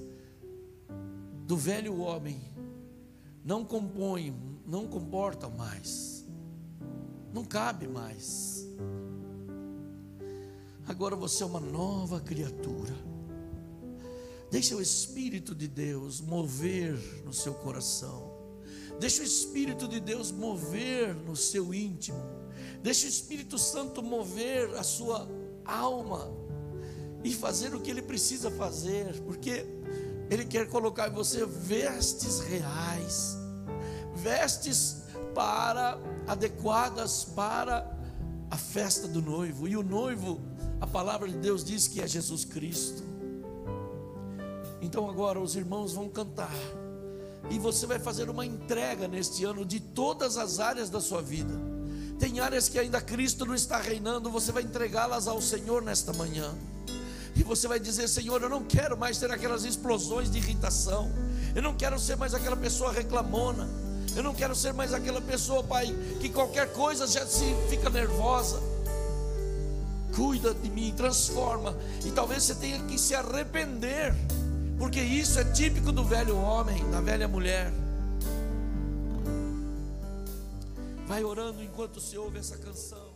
do 1.48 1.56
velho 1.56 2.00
homem, 2.00 2.42
não 3.44 3.64
compõem, 3.64 4.36
não 4.66 4.86
comportam 4.86 5.50
mais, 5.50 6.26
não 7.34 7.46
cabe 7.46 7.88
mais. 7.88 8.68
Agora 10.86 11.16
você 11.16 11.44
é 11.44 11.46
uma 11.46 11.62
nova 11.62 12.20
criatura. 12.20 12.94
Deixa 14.52 14.76
o 14.76 14.82
Espírito 14.82 15.56
de 15.56 15.68
Deus 15.68 16.22
mover 16.22 16.98
no 17.26 17.34
seu 17.34 17.54
coração. 17.54 18.32
Deixa 19.00 19.22
o 19.22 19.26
Espírito 19.26 19.88
de 19.88 20.00
Deus 20.00 20.32
mover 20.32 21.14
no 21.14 21.36
seu 21.36 21.74
íntimo. 21.74 22.22
Deixa 22.82 23.06
o 23.06 23.10
Espírito 23.10 23.58
Santo 23.58 24.02
mover 24.02 24.74
a 24.76 24.84
sua 24.84 25.28
alma 25.66 26.30
e 27.28 27.34
fazer 27.34 27.76
o 27.76 27.82
que 27.82 27.92
ele 27.92 28.02
precisa 28.02 28.50
fazer, 28.50 29.20
porque 29.24 29.66
ele 30.30 30.46
quer 30.46 30.68
colocar 30.70 31.10
em 31.10 31.12
você 31.12 31.46
vestes 31.46 32.40
reais, 32.40 33.38
vestes 34.16 35.04
para 35.36 36.00
adequadas 36.26 37.26
para 37.26 37.86
a 38.50 38.56
festa 38.56 39.10
do 39.10 39.22
noivo. 39.22 39.68
E 39.68 39.76
o 39.76 39.84
noivo, 39.84 40.40
a 40.80 40.88
palavra 40.88 41.28
de 41.28 41.38
Deus 41.38 41.66
diz 41.66 41.86
que 41.86 42.02
é 42.02 42.08
Jesus 42.08 42.46
Cristo. 42.46 43.04
Então 44.82 45.10
agora 45.10 45.38
os 45.38 45.58
irmãos 45.58 45.92
vão 45.92 46.08
cantar. 46.08 46.56
E 47.50 47.60
você 47.60 47.86
vai 47.86 48.00
fazer 48.00 48.30
uma 48.30 48.46
entrega 48.46 49.06
neste 49.06 49.44
ano 49.44 49.66
de 49.66 49.82
todas 49.82 50.38
as 50.38 50.60
áreas 50.60 50.90
da 50.90 51.02
sua 51.02 51.22
vida. 51.22 51.54
Tem 52.20 52.40
áreas 52.40 52.70
que 52.70 52.80
ainda 52.80 53.02
Cristo 53.02 53.46
não 53.46 53.54
está 53.54 53.78
reinando, 53.80 54.32
você 54.32 54.54
vai 54.54 54.64
entregá-las 54.64 55.28
ao 55.28 55.42
Senhor 55.42 55.82
nesta 55.82 56.14
manhã. 56.14 56.56
E 57.38 57.44
você 57.44 57.68
vai 57.68 57.80
dizer: 57.80 58.08
Senhor, 58.08 58.42
eu 58.42 58.50
não 58.50 58.64
quero 58.64 58.98
mais 58.98 59.18
ter 59.20 59.32
aquelas 59.32 59.64
explosões 59.64 60.30
de 60.30 60.40
irritação. 60.40 61.12
Eu 61.56 61.62
não 61.62 61.76
quero 61.76 62.00
ser 62.00 62.18
mais 62.18 62.34
aquela 62.34 62.58
pessoa 62.58 62.92
reclamona. 62.92 63.70
Eu 64.16 64.24
não 64.24 64.34
quero 64.34 64.56
ser 64.56 64.74
mais 64.74 64.94
aquela 64.94 65.22
pessoa, 65.22 65.64
Pai, 65.64 65.96
que 66.20 66.30
qualquer 66.30 66.74
coisa 66.74 67.06
já 67.06 67.26
se 67.28 67.46
fica 67.70 67.90
nervosa. 67.90 68.60
Cuida 70.16 70.56
de 70.56 70.70
mim, 70.72 70.92
transforma. 70.98 71.78
E 72.04 72.12
talvez 72.12 72.44
você 72.44 72.56
tenha 72.56 72.80
que 72.86 72.98
se 72.98 73.14
arrepender, 73.14 74.16
porque 74.80 75.00
isso 75.00 75.40
é 75.40 75.44
típico 75.44 75.92
do 75.92 76.04
velho 76.04 76.36
homem, 76.36 76.90
da 76.90 77.00
velha 77.00 77.28
mulher. 77.28 77.72
Vai 81.06 81.24
orando 81.24 81.64
enquanto 81.64 82.02
você 82.02 82.18
ouve 82.18 82.40
essa 82.40 82.58
canção. 82.58 83.07